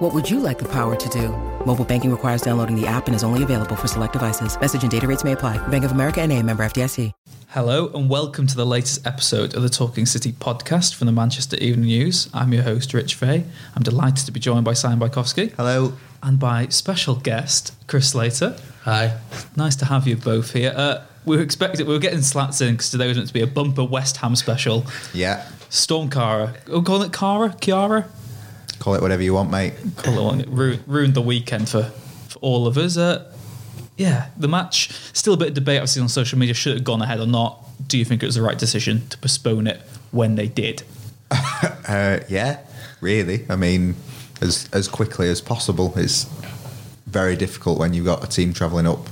What 0.00 0.14
would 0.14 0.30
you 0.30 0.40
like 0.40 0.58
the 0.58 0.68
power 0.68 0.96
to 0.96 1.08
do? 1.10 1.28
Mobile 1.66 1.84
banking 1.84 2.10
requires 2.10 2.40
downloading 2.40 2.74
the 2.74 2.86
app 2.86 3.06
and 3.06 3.14
is 3.14 3.22
only 3.22 3.42
available 3.42 3.76
for 3.76 3.86
select 3.86 4.14
devices. 4.14 4.58
Message 4.58 4.80
and 4.80 4.90
data 4.90 5.06
rates 5.06 5.24
may 5.24 5.32
apply. 5.32 5.58
Bank 5.68 5.84
of 5.84 5.92
America 5.92 6.22
and 6.22 6.32
a 6.32 6.42
member 6.42 6.64
FDIC. 6.64 7.12
Hello 7.48 7.90
and 7.92 8.08
welcome 8.08 8.46
to 8.46 8.56
the 8.56 8.64
latest 8.64 9.06
episode 9.06 9.54
of 9.54 9.62
the 9.62 9.68
Talking 9.68 10.06
City 10.06 10.32
podcast 10.32 10.94
from 10.94 11.04
the 11.04 11.12
Manchester 11.12 11.58
Evening 11.58 11.88
News. 11.88 12.30
I'm 12.32 12.50
your 12.54 12.62
host, 12.62 12.94
Rich 12.94 13.16
Fay. 13.16 13.44
I'm 13.76 13.82
delighted 13.82 14.24
to 14.24 14.32
be 14.32 14.40
joined 14.40 14.64
by 14.64 14.72
Simon 14.72 15.06
Bajkowski 15.06 15.52
Hello. 15.52 15.92
and 16.22 16.38
by 16.38 16.68
special 16.68 17.16
guest, 17.16 17.74
Chris 17.86 18.08
Slater. 18.08 18.56
Hi. 18.84 19.18
Nice 19.54 19.76
to 19.76 19.84
have 19.84 20.08
you 20.08 20.16
both 20.16 20.54
here. 20.54 20.72
Uh, 20.74 21.04
we 21.26 21.36
were 21.36 21.42
expecting, 21.42 21.86
we 21.86 21.92
were 21.92 21.98
getting 21.98 22.22
slats 22.22 22.62
in 22.62 22.72
because 22.72 22.90
today 22.90 23.06
was 23.06 23.18
meant 23.18 23.28
to 23.28 23.34
be 23.34 23.42
a 23.42 23.46
bumper 23.46 23.84
West 23.84 24.16
Ham 24.16 24.34
special. 24.34 24.86
Yeah. 25.12 25.46
Storm 25.68 26.08
Cara. 26.08 26.54
Oh, 26.68 26.80
call 26.80 27.02
it 27.02 27.12
Cara? 27.12 27.50
Kiara? 27.50 28.06
Call 28.80 28.94
it 28.94 29.02
whatever 29.02 29.22
you 29.22 29.34
want, 29.34 29.50
mate. 29.50 29.74
Call 29.98 30.18
it 30.18 30.24
one. 30.24 30.40
It 30.40 30.80
ruined 30.86 31.14
the 31.14 31.22
weekend 31.22 31.68
for, 31.68 31.84
for 32.28 32.38
all 32.40 32.66
of 32.66 32.76
us. 32.76 32.96
Uh, 32.96 33.32
yeah, 33.96 34.28
the 34.36 34.48
match, 34.48 34.90
still 35.12 35.34
a 35.34 35.36
bit 35.36 35.48
of 35.48 35.54
debate 35.54 35.76
obviously 35.76 36.02
on 36.02 36.08
social 36.08 36.38
media. 36.38 36.54
Should 36.54 36.72
it 36.72 36.76
have 36.76 36.84
gone 36.84 37.02
ahead 37.02 37.20
or 37.20 37.26
not? 37.26 37.62
Do 37.86 37.98
you 37.98 38.04
think 38.04 38.22
it 38.22 38.26
was 38.26 38.34
the 38.34 38.42
right 38.42 38.58
decision 38.58 39.06
to 39.08 39.18
postpone 39.18 39.66
it 39.66 39.80
when 40.10 40.34
they 40.34 40.48
did? 40.48 40.82
Uh, 41.88 42.20
yeah, 42.28 42.60
really. 43.00 43.44
I 43.50 43.56
mean, 43.56 43.96
as 44.40 44.68
as 44.72 44.88
quickly 44.88 45.28
as 45.28 45.40
possible. 45.40 45.92
It's 45.96 46.24
very 47.06 47.36
difficult 47.36 47.78
when 47.78 47.94
you've 47.94 48.04
got 48.04 48.24
a 48.24 48.28
team 48.28 48.52
travelling 48.52 48.86
up 48.86 49.08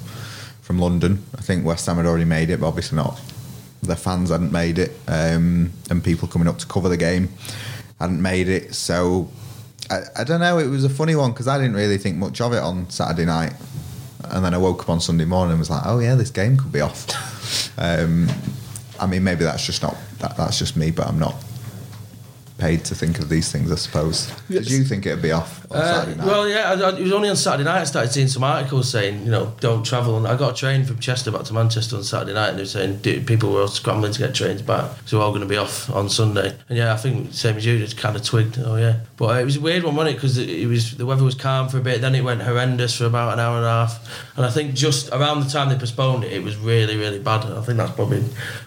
from 0.62 0.78
London. 0.78 1.24
I 1.36 1.40
think 1.40 1.64
West 1.64 1.86
Ham 1.86 1.96
had 1.96 2.06
already 2.06 2.24
made 2.24 2.50
it, 2.50 2.60
but 2.60 2.68
obviously 2.68 2.96
not. 2.96 3.20
The 3.82 3.96
fans 3.96 4.30
hadn't 4.30 4.52
made 4.52 4.78
it, 4.78 4.92
um, 5.06 5.72
and 5.90 6.02
people 6.02 6.28
coming 6.28 6.48
up 6.48 6.58
to 6.58 6.66
cover 6.66 6.88
the 6.88 6.96
game 6.96 7.30
hadn't 8.00 8.22
made 8.22 8.48
it. 8.48 8.74
So 8.74 9.28
I, 9.90 10.00
I 10.20 10.24
don't 10.24 10.40
know. 10.40 10.58
It 10.58 10.66
was 10.68 10.84
a 10.84 10.88
funny 10.90 11.16
one 11.16 11.32
because 11.32 11.48
I 11.48 11.56
didn't 11.58 11.74
really 11.76 11.98
think 11.98 12.16
much 12.16 12.40
of 12.40 12.52
it 12.52 12.58
on 12.62 12.88
Saturday 12.90 13.24
night, 13.24 13.54
and 14.30 14.44
then 14.44 14.54
I 14.54 14.58
woke 14.58 14.82
up 14.82 14.88
on 14.90 15.00
Sunday 15.00 15.24
morning 15.24 15.52
and 15.52 15.58
was 15.58 15.70
like, 15.70 15.82
"Oh 15.86 15.98
yeah, 15.98 16.14
this 16.14 16.30
game 16.30 16.56
could 16.56 16.72
be 16.72 16.80
off." 16.80 17.72
um, 17.78 18.28
I 19.00 19.06
mean, 19.06 19.24
maybe 19.24 19.44
that's 19.44 19.64
just 19.64 19.82
not 19.82 19.96
that, 20.18 20.36
that's 20.36 20.58
just 20.58 20.76
me, 20.76 20.90
but 20.90 21.06
I'm 21.06 21.18
not 21.18 21.34
paid 22.58 22.84
to 22.84 22.92
think 22.94 23.20
of 23.20 23.28
these 23.28 23.52
things. 23.52 23.70
I 23.70 23.76
suppose. 23.76 24.26
Did 24.48 24.68
you 24.68 24.82
think 24.82 25.06
it'd 25.06 25.22
be 25.22 25.30
off 25.30 25.64
on 25.70 25.78
Uh, 25.78 25.94
Saturday 25.94 26.18
night? 26.18 26.26
well, 26.26 26.48
yeah, 26.48 26.72
I, 26.72 26.90
I, 26.90 26.96
it 26.96 27.02
was 27.02 27.12
only 27.12 27.28
on 27.28 27.36
Saturday 27.36 27.62
night 27.64 27.80
I 27.80 27.84
started 27.84 28.10
seeing 28.12 28.26
some 28.26 28.42
articles 28.42 28.90
saying, 28.90 29.24
you 29.24 29.30
know, 29.30 29.54
don't 29.60 29.84
travel. 29.86 30.16
And 30.16 30.26
I 30.26 30.36
got 30.36 30.52
a 30.54 30.56
train 30.56 30.84
from 30.84 30.98
Chester 30.98 31.30
back 31.30 31.44
to 31.44 31.54
Manchester 31.54 31.96
on 31.96 32.02
Saturday 32.02 32.34
night, 32.34 32.48
and 32.50 32.58
they 32.58 32.62
were 32.62 32.66
saying 32.66 32.96
dude, 32.98 33.26
people 33.28 33.52
were 33.52 33.68
scrambling 33.68 34.12
to 34.12 34.18
get 34.18 34.34
trains 34.34 34.60
back, 34.60 34.90
so 35.06 35.18
we're 35.18 35.24
all 35.24 35.30
going 35.30 35.42
to 35.42 35.46
be 35.48 35.56
off 35.56 35.88
on 35.90 36.08
Sunday. 36.10 36.52
And 36.68 36.76
yeah, 36.76 36.92
I 36.92 36.96
think 36.96 37.32
same 37.32 37.56
as 37.56 37.64
you, 37.64 37.78
just 37.78 37.96
kind 37.96 38.16
of 38.16 38.24
twigged. 38.24 38.58
Oh 38.58 38.74
yeah, 38.74 38.96
but 39.18 39.40
it 39.40 39.44
was 39.44 39.56
a 39.56 39.60
weird 39.60 39.82
one, 39.82 39.96
wasn't 39.96 40.14
it? 40.14 40.16
Because 40.16 40.38
it, 40.38 40.48
it 40.48 40.66
was 40.66 40.96
the 40.96 41.04
weather 41.04 41.24
was 41.24 41.34
calm 41.34 41.68
for 41.68 41.78
a 41.78 41.80
bit, 41.80 42.00
then 42.00 42.14
it 42.14 42.22
went 42.22 42.40
horrendous 42.40 42.96
for 42.96 43.04
about 43.04 43.32
an 43.32 43.40
hour 43.40 43.56
and 43.56 43.66
a 43.66 43.68
half, 43.68 44.36
and 44.36 44.46
I 44.46 44.50
think 44.50 44.74
just 44.74 45.10
around 45.10 45.40
the 45.40 45.50
time 45.50 45.68
they 45.68 45.76
postponed 45.76 46.22
it, 46.22 46.32
it 46.32 46.42
was 46.42 46.56
really, 46.56 46.96
really 46.96 47.18
bad. 47.18 47.44
I 47.44 47.60
think 47.62 47.78
that's 47.78 47.90
probably 47.92 48.22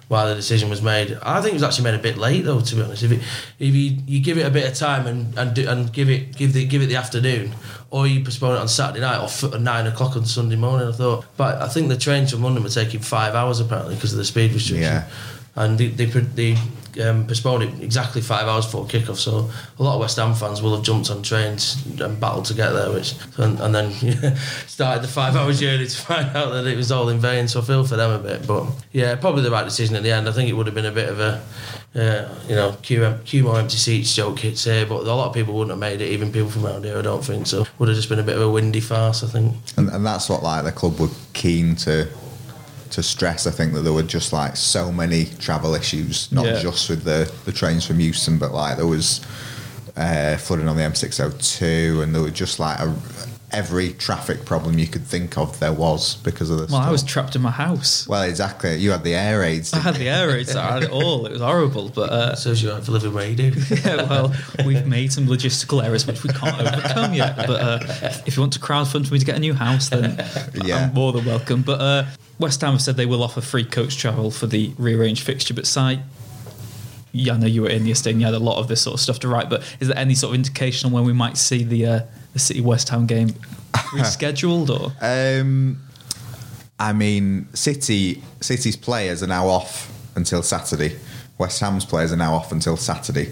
why 0.10 0.28
the 0.28 0.36
decision 0.36 0.70
was 0.70 0.82
made. 0.82 1.18
I 1.24 1.42
think 1.42 1.54
it 1.54 1.56
was 1.56 1.64
actually 1.64 1.86
made 1.86 1.96
a 1.96 2.04
bit 2.04 2.18
late 2.18 2.42
though, 2.42 2.60
to 2.60 2.76
be 2.76 2.82
honest. 2.82 3.04
If 3.04 3.14
it, 3.14 3.22
if 3.60 3.74
you, 3.74 3.98
you 4.06 4.22
give 4.22 4.38
it 4.38 4.46
a 4.46 4.52
bit 4.52 4.70
of 4.70 4.76
time 4.76 5.08
and 5.08 5.38
and, 5.38 5.56
do, 5.56 5.68
and 5.70 5.92
give 5.92 6.10
it 6.10 6.36
give 6.36 6.52
the 6.52 6.66
give 6.66 6.82
it 6.82 6.88
the 6.88 6.98
afternoon, 6.98 7.54
or 7.90 8.06
you 8.06 8.22
postpone 8.22 8.58
it 8.58 8.60
on 8.60 8.68
Saturday 8.68 9.00
night 9.00 9.20
or 9.20 9.26
f- 9.26 9.58
nine 9.60 9.88
o'clock 9.88 10.18
on 10.18 10.26
Sunday 10.26 10.58
morning. 10.58 10.90
I 10.90 10.92
thought, 10.92 11.26
but 11.38 11.62
I 11.62 11.70
think 11.70 11.88
the 11.88 11.98
trains 11.98 12.32
from 12.32 12.44
London 12.44 12.62
were 12.62 12.70
taking 12.70 13.00
five 13.00 13.36
hours 13.36 13.62
apparently 13.62 13.96
because 13.96 14.12
of 14.12 14.18
the 14.18 14.26
speed 14.26 14.52
restriction. 14.52 14.84
Yeah. 14.84 15.08
And 15.56 15.78
they 15.78 15.88
they, 15.88 16.06
they 16.06 16.58
um, 17.00 17.28
postponed 17.28 17.64
it 17.64 17.84
exactly 17.84 18.22
five 18.22 18.48
hours 18.48 18.66
before 18.66 18.86
kickoff. 18.86 19.18
So 19.18 19.50
a 19.80 19.84
lot 19.84 19.96
of 19.96 20.00
West 20.02 20.18
Ham 20.18 20.34
fans 20.34 20.62
will 20.62 20.76
have 20.76 20.84
jumped 20.84 21.10
on 21.10 21.22
trains 21.22 21.84
and 22.00 22.20
battled 22.20 22.46
to 22.46 22.54
get 22.54 22.72
there, 22.72 22.92
which 22.92 23.16
and, 23.38 23.60
and 23.60 23.74
then 23.74 23.92
started 24.68 25.04
the 25.04 25.08
five 25.08 25.36
hour 25.36 25.54
journey 25.54 25.88
to 25.88 25.98
find 25.98 26.36
out 26.36 26.52
that 26.52 26.68
it 26.68 26.76
was 26.76 26.92
all 26.92 27.10
in 27.10 27.20
vain. 27.20 27.48
So 27.48 27.62
I 27.62 27.64
feel 27.64 27.86
for 27.86 27.96
them 27.96 28.12
a 28.12 28.20
bit, 28.20 28.48
but 28.48 28.68
yeah, 28.92 29.16
probably 29.16 29.44
the 29.44 29.52
right 29.52 29.66
decision 29.66 29.96
at 29.96 30.04
the 30.04 30.12
end. 30.12 30.28
I 30.28 30.32
think 30.32 30.50
it 30.50 30.54
would 30.54 30.66
have 30.66 30.76
been 30.76 30.86
a 30.86 30.92
bit 30.92 31.10
of 31.10 31.20
a 31.20 31.44
uh, 31.94 32.28
you 32.48 32.56
know, 32.56 32.76
queue, 32.82 33.20
queue 33.26 33.44
more 33.44 33.60
empty 33.60 33.76
seats 33.76 34.16
joke 34.16 34.40
hits 34.40 34.64
here, 34.64 34.86
but 34.86 35.02
a 35.02 35.14
lot 35.14 35.28
of 35.28 35.34
people 35.34 35.54
wouldn't 35.54 35.72
have 35.72 35.80
made 35.80 36.00
it, 36.02 36.10
even 36.10 36.32
people 36.32 36.50
from 36.50 36.66
around 36.66 36.86
here, 36.86 36.98
I 36.98 37.02
don't 37.02 37.24
think. 37.24 37.48
So 37.48 37.66
would 37.80 37.90
have 37.90 37.98
just 37.98 38.08
been 38.08 38.20
a 38.20 38.24
bit 38.24 38.36
of 38.36 38.42
a 38.42 38.50
windy 38.50 38.80
farce, 38.80 39.24
I 39.24 39.28
think. 39.28 39.56
and, 39.76 39.90
and 39.90 40.06
that's 40.06 40.30
what 40.30 40.42
like 40.42 40.64
the 40.64 40.72
club 40.72 41.00
were 41.00 41.10
keen 41.34 41.76
to 41.78 42.08
to 42.92 43.02
stress. 43.04 43.48
I 43.48 43.52
think 43.52 43.74
that 43.74 43.82
there 43.82 43.94
were 43.94 44.04
just 44.04 44.34
like 44.34 44.56
so 44.58 44.92
many 44.92 45.26
travel 45.40 45.76
issues, 45.76 46.32
not 46.32 46.46
Yeah. 46.46 46.60
just 46.62 46.90
with 46.90 47.04
the 47.04 47.32
the 47.46 47.52
trains 47.52 47.86
from 47.86 48.00
Euston, 48.00 48.38
but 48.38 48.54
like 48.54 48.78
there 48.78 48.88
was 48.88 49.22
uh, 49.98 50.38
flooding 50.38 50.68
on 50.70 50.78
the 50.78 50.84
M602, 50.84 52.04
and 52.04 52.14
there 52.16 52.22
were 52.22 52.30
just 52.32 52.60
like 52.60 52.80
a, 52.80 52.94
every 53.52 53.94
traffic 53.94 54.46
problem 54.46 54.80
you 54.80 54.88
could 54.88 55.06
think 55.06 55.38
of. 55.38 55.60
There 55.60 55.74
was 55.74 56.16
because 56.16 56.50
of 56.50 56.60
this. 56.60 56.72
Well, 56.72 56.82
I 56.82 56.92
was 56.92 57.04
trapped 57.04 57.36
in 57.36 57.42
my 57.42 57.52
house. 57.52 58.08
Well, 58.08 58.24
exactly. 58.24 58.76
You 58.78 58.92
had 58.92 59.04
the 59.04 59.14
air 59.16 59.40
raids. 59.40 59.74
I 59.74 59.78
didn't 59.78 59.86
had 59.86 59.94
you? 59.96 60.04
the 60.06 60.10
air 60.10 60.28
raids. 60.30 60.56
I 60.56 60.72
had 60.74 60.84
it 60.84 60.92
all. 60.92 61.26
It 61.26 61.34
was 61.34 61.42
horrible. 61.42 61.90
But 61.90 62.10
uh, 62.10 62.36
Serves 62.36 62.64
you 62.64 62.72
right 62.72 62.84
for 62.84 62.92
living 62.92 63.14
where 63.14 63.30
you 63.30 63.36
do. 63.36 63.52
yeah, 63.84 64.08
well, 64.10 64.34
we've 64.66 64.86
made 64.88 65.12
some 65.12 65.28
logistical 65.28 65.84
errors 65.84 66.08
which 66.08 66.24
we 66.24 66.30
can't 66.30 66.60
overcome 66.60 67.14
yet. 67.14 67.36
But 67.36 67.62
uh, 67.62 67.80
if 68.26 68.36
you 68.38 68.42
want 68.42 68.54
to 68.54 68.60
crowdfund 68.60 69.08
for 69.08 69.14
me 69.14 69.20
to 69.20 69.26
get 69.26 69.36
a 69.36 69.40
new 69.40 69.54
house, 69.54 69.90
then 69.90 70.24
Yeah. 70.64 70.86
I'm 70.86 70.94
more 70.94 71.12
than 71.12 71.26
welcome. 71.26 71.62
But 71.62 71.82
uh, 71.82 72.06
West 72.40 72.62
Ham 72.62 72.74
have 72.74 72.82
said 72.82 72.96
they 72.98 73.06
will 73.06 73.24
offer 73.24 73.42
free 73.42 73.66
coach 73.66 73.98
travel 73.98 74.32
for 74.32 74.48
the 74.48 74.74
rearranged 74.78 75.24
fixture. 75.24 75.54
But 75.54 75.66
Si, 75.68 76.00
yeah, 77.12 77.34
I 77.34 77.38
know 77.38 77.48
you 77.48 77.64
were 77.64 77.70
in 77.70 77.86
yesterday 77.86 78.12
and 78.12 78.22
you 78.22 78.26
had 78.26 78.36
a 78.36 78.40
lot 78.40 78.58
of 78.58 78.68
this 78.68 78.82
sort 78.82 78.94
of 78.94 79.00
stuff 79.00 79.20
to 79.20 79.28
write. 79.28 79.50
But 79.50 79.64
is 79.80 79.88
there 79.90 79.98
any 79.98 80.16
sort 80.16 80.32
of 80.32 80.36
indication 80.36 80.88
on 80.88 80.94
when 80.94 81.04
we 81.04 81.14
might 81.14 81.38
see 81.38 81.64
the 81.64 81.86
uh, 81.86 82.00
the 82.34 82.40
City 82.40 82.62
West 82.62 82.90
Ham 82.90 83.06
game 83.06 83.30
rescheduled 83.74 84.70
or? 84.70 84.94
Um, 85.02 85.80
I 86.80 86.94
mean, 86.94 87.48
City 87.54 88.22
City's 88.40 88.76
players 88.76 89.22
are 89.22 89.28
now 89.28 89.48
off 89.48 89.92
until 90.16 90.44
Saturday. 90.44 90.98
West 91.38 91.60
Ham's 91.60 91.86
players 91.86 92.12
are 92.12 92.18
now 92.18 92.34
off 92.34 92.52
until 92.52 92.78
Saturday. 92.78 93.32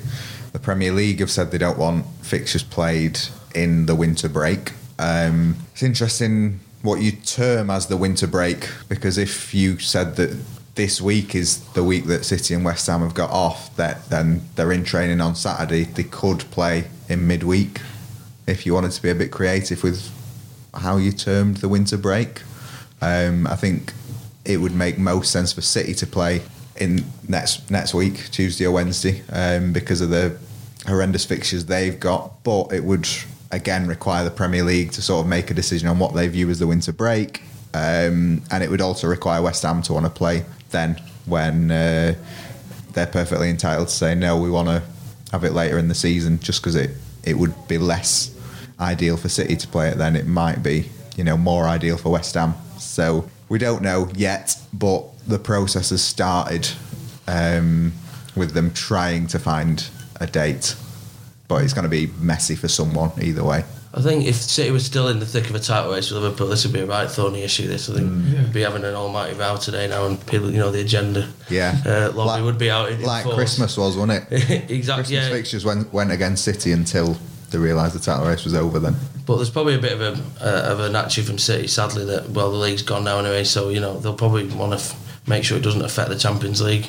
The 0.51 0.59
Premier 0.59 0.91
League 0.91 1.19
have 1.19 1.29
said 1.29 1.51
they 1.51 1.57
don't 1.57 1.77
want 1.77 2.05
fixtures 2.21 2.63
played 2.63 3.19
in 3.53 3.85
the 3.85 3.95
winter 3.95 4.29
break. 4.29 4.73
Um, 4.97 5.55
it's 5.71 5.83
interesting 5.83 6.59
what 6.81 7.01
you 7.01 7.11
term 7.11 7.69
as 7.69 7.87
the 7.87 7.97
winter 7.97 8.27
break 8.27 8.69
because 8.87 9.17
if 9.17 9.53
you 9.53 9.79
said 9.79 10.15
that 10.15 10.37
this 10.75 11.01
week 11.01 11.35
is 11.35 11.59
the 11.73 11.83
week 11.83 12.05
that 12.05 12.23
City 12.25 12.53
and 12.53 12.63
West 12.63 12.87
Ham 12.87 13.01
have 13.01 13.13
got 13.13 13.29
off, 13.31 13.75
that 13.75 14.09
then 14.09 14.41
they're 14.55 14.71
in 14.71 14.83
training 14.83 15.21
on 15.21 15.35
Saturday. 15.35 15.83
They 15.83 16.03
could 16.03 16.39
play 16.51 16.85
in 17.09 17.27
midweek 17.27 17.79
if 18.49 18.65
you 18.65 18.73
wanted 18.73 18.91
to 18.91 19.01
be 19.01 19.09
a 19.09 19.15
bit 19.15 19.31
creative 19.31 19.83
with 19.83 20.11
how 20.73 20.97
you 20.97 21.11
termed 21.11 21.57
the 21.57 21.69
winter 21.69 21.97
break. 21.97 22.41
Um, 23.01 23.47
I 23.47 23.55
think 23.55 23.93
it 24.45 24.57
would 24.57 24.73
make 24.73 24.97
most 24.97 25.31
sense 25.31 25.53
for 25.53 25.61
City 25.61 25.93
to 25.95 26.07
play 26.07 26.41
in 26.77 27.05
next 27.27 27.69
next 27.69 27.93
week, 27.93 28.29
Tuesday 28.31 28.65
or 28.65 28.71
Wednesday, 28.71 29.21
um, 29.31 29.73
because 29.73 30.01
of 30.01 30.09
the 30.09 30.37
horrendous 30.87 31.25
fixtures 31.25 31.65
they've 31.65 31.99
got. 31.99 32.43
But 32.43 32.73
it 32.73 32.83
would 32.83 33.07
again 33.51 33.87
require 33.87 34.23
the 34.23 34.31
Premier 34.31 34.63
League 34.63 34.91
to 34.91 35.01
sort 35.01 35.23
of 35.23 35.29
make 35.29 35.51
a 35.51 35.53
decision 35.53 35.87
on 35.87 35.99
what 35.99 36.13
they 36.13 36.27
view 36.27 36.49
as 36.49 36.59
the 36.59 36.67
winter 36.67 36.91
break, 36.91 37.41
um, 37.73 38.41
and 38.51 38.63
it 38.63 38.69
would 38.69 38.81
also 38.81 39.07
require 39.07 39.41
West 39.41 39.63
Ham 39.63 39.81
to 39.83 39.93
want 39.93 40.05
to 40.05 40.11
play 40.11 40.45
then 40.71 41.01
when 41.25 41.71
uh, 41.71 42.13
they're 42.93 43.07
perfectly 43.07 43.49
entitled 43.49 43.87
to 43.87 43.93
say 43.93 44.15
no, 44.15 44.37
we 44.37 44.49
want 44.49 44.67
to 44.67 44.83
have 45.31 45.43
it 45.43 45.53
later 45.53 45.77
in 45.77 45.87
the 45.87 45.95
season, 45.95 46.39
just 46.39 46.61
because 46.61 46.75
it 46.75 46.91
it 47.23 47.37
would 47.37 47.53
be 47.67 47.77
less 47.77 48.35
ideal 48.79 49.17
for 49.17 49.29
City 49.29 49.55
to 49.55 49.67
play 49.67 49.89
it 49.89 49.97
then. 49.97 50.15
It 50.15 50.27
might 50.27 50.63
be 50.63 50.89
you 51.17 51.23
know 51.23 51.37
more 51.37 51.65
ideal 51.65 51.97
for 51.97 52.09
West 52.09 52.33
Ham. 52.35 52.53
So 52.77 53.29
we 53.49 53.57
don't 53.59 53.81
know 53.81 54.09
yet, 54.15 54.55
but 54.73 55.05
the 55.27 55.39
process 55.39 55.89
has 55.89 56.03
started 56.03 56.67
um, 57.27 57.93
with 58.35 58.51
them 58.53 58.71
trying 58.73 59.27
to 59.27 59.39
find 59.39 59.87
a 60.19 60.27
date. 60.27 60.75
But 61.47 61.63
it's 61.63 61.73
going 61.73 61.83
to 61.83 61.89
be 61.89 62.07
messy 62.19 62.55
for 62.55 62.67
someone 62.67 63.11
either 63.21 63.43
way. 63.43 63.63
I 63.91 64.01
think 64.03 64.25
if 64.27 64.35
City 64.35 64.69
was 64.69 64.85
still 64.85 65.07
in 65.07 65.17
the 65.19 65.25
thick 65.25 65.49
of 65.49 65.55
a 65.55 65.59
title 65.59 65.91
race 65.91 66.11
with 66.11 66.21
Liverpool, 66.21 66.45
this 66.47 66.63
would 66.63 66.73
be 66.73 66.81
a 66.81 66.85
right 66.85 67.09
thorny 67.09 67.41
issue. 67.41 67.67
This 67.67 67.89
I 67.89 67.95
think 67.95 68.11
we'd 68.37 68.53
be 68.53 68.61
having 68.61 68.83
an 68.83 68.93
almighty 68.93 69.33
row 69.35 69.57
today 69.57 69.87
now, 69.87 70.05
and 70.05 70.23
people, 70.27 70.51
you 70.51 70.57
know, 70.59 70.69
the 70.69 70.81
agenda. 70.81 71.27
Yeah, 71.49 71.75
uh, 71.87 72.11
lobby 72.13 72.29
Like- 72.29 72.43
would 72.43 72.59
be 72.59 72.69
out 72.69 72.91
in, 72.91 72.99
in 72.99 73.05
like 73.05 73.23
force. 73.23 73.35
Christmas 73.35 73.77
was, 73.77 73.97
wasn't 73.97 74.31
it? 74.31 74.69
exactly. 74.69 74.75
Christmas 74.75 75.09
Yeah. 75.09 75.29
fixtures 75.29 75.65
went 75.65 75.91
went 75.91 76.11
against 76.11 76.43
City 76.43 76.71
until 76.71 77.17
they 77.51 77.57
realised 77.57 77.95
the 77.95 77.99
title 77.99 78.25
race 78.27 78.43
was 78.43 78.53
over. 78.55 78.79
Then 78.79 78.95
But 79.25 79.37
there's 79.37 79.49
probably 79.49 79.75
a 79.75 79.79
bit 79.79 79.93
of 79.93 80.01
a 80.01 80.11
uh, 80.43 80.71
of 80.71 80.79
an 80.79 80.95
attitude 80.95 81.25
from 81.25 81.37
City, 81.37 81.67
sadly, 81.67 82.05
that 82.05 82.29
well 82.29 82.51
the 82.51 82.57
league's 82.57 82.81
gone 82.83 83.03
now 83.03 83.19
anyway, 83.19 83.43
so 83.43 83.69
you 83.69 83.79
know 83.79 83.99
they'll 83.99 84.13
probably 84.15 84.45
want 84.47 84.71
to 84.73 84.77
f- 84.79 85.27
make 85.27 85.43
sure 85.43 85.57
it 85.57 85.61
doesn't 85.63 85.83
affect 85.83 86.09
the 86.09 86.17
Champions 86.17 86.61
League 86.61 86.87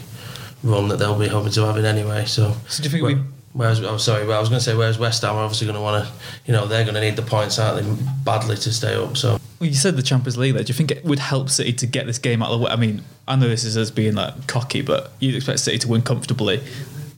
run 0.63 0.89
that 0.89 0.99
they'll 0.99 1.19
be 1.19 1.29
hoping 1.29 1.51
to 1.53 1.63
have 1.65 1.77
in 1.79 1.85
anyway. 1.87 2.25
So, 2.27 2.55
So 2.69 2.83
do 2.83 2.89
you 2.89 2.91
think 2.93 3.05
we- 3.05 3.25
Whereas, 3.53 3.81
I'm 3.81 3.99
sorry, 3.99 4.25
well, 4.29 4.37
I 4.37 4.41
was 4.41 4.49
going 4.49 4.61
to 4.61 4.65
say, 4.65 4.77
whereas 4.77 4.97
West 4.97 5.23
Ham 5.23 5.35
are 5.35 5.43
obviously 5.43 5.67
going 5.67 5.75
to 5.75 5.81
want 5.81 6.07
to, 6.07 6.13
you 6.47 6.53
know, 6.53 6.67
they're 6.69 6.85
going 6.85 6.95
to 6.95 7.01
need 7.01 7.17
the 7.17 7.23
points, 7.23 7.59
aren't 7.59 7.85
they, 7.85 8.05
badly 8.25 8.55
to 8.57 8.73
stay 8.73 8.95
up. 8.95 9.17
So, 9.17 9.39
Well, 9.59 9.69
you 9.69 9.75
said 9.75 9.97
the 9.97 10.05
Champions 10.05 10.39
League 10.39 10.55
there. 10.55 10.63
Do 10.63 10.69
you 10.71 10.75
think 10.75 10.93
it 10.93 11.05
would 11.05 11.19
help 11.19 11.51
City 11.51 11.73
to 11.73 11.87
get 11.89 12.07
this 12.07 12.19
game 12.19 12.45
out 12.45 12.53
of 12.53 12.61
the 12.61 12.65
way? 12.67 12.71
I 12.71 12.77
mean, 12.77 13.03
I 13.27 13.35
know 13.35 13.49
this 13.49 13.65
is 13.65 13.77
us 13.77 13.91
being 13.91 14.15
like 14.15 14.47
cocky, 14.47 14.83
but 14.83 15.11
you'd 15.19 15.35
expect 15.35 15.59
City 15.59 15.79
to 15.79 15.89
win 15.89 16.03
comfortably. 16.03 16.63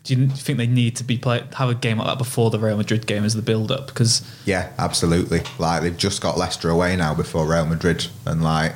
Do 0.05 0.15
you 0.15 0.29
think 0.29 0.59
they 0.59 0.67
need 0.67 0.97
to 0.97 1.05
be 1.05 1.17
play 1.17 1.45
have 1.55 1.69
a 1.69 1.75
game 1.75 1.99
like 1.99 2.09
that 2.09 2.19
before 2.19 2.51
the 2.51 2.59
Real 2.59 2.77
Madrid 2.77 3.07
game 3.07 3.25
as 3.25 3.35
the 3.35 3.43
build 3.43 3.71
up? 3.71 3.87
Because 3.87 4.29
Yeah, 4.45 4.73
absolutely. 4.79 5.43
Like 5.59 5.83
they've 5.83 5.97
just 5.97 6.21
got 6.21 6.37
Leicester 6.37 6.71
away 6.71 6.97
now 6.97 7.15
before 7.15 7.47
Real 7.47 7.67
Madrid, 7.67 8.07
and 8.27 8.43
like 8.43 8.75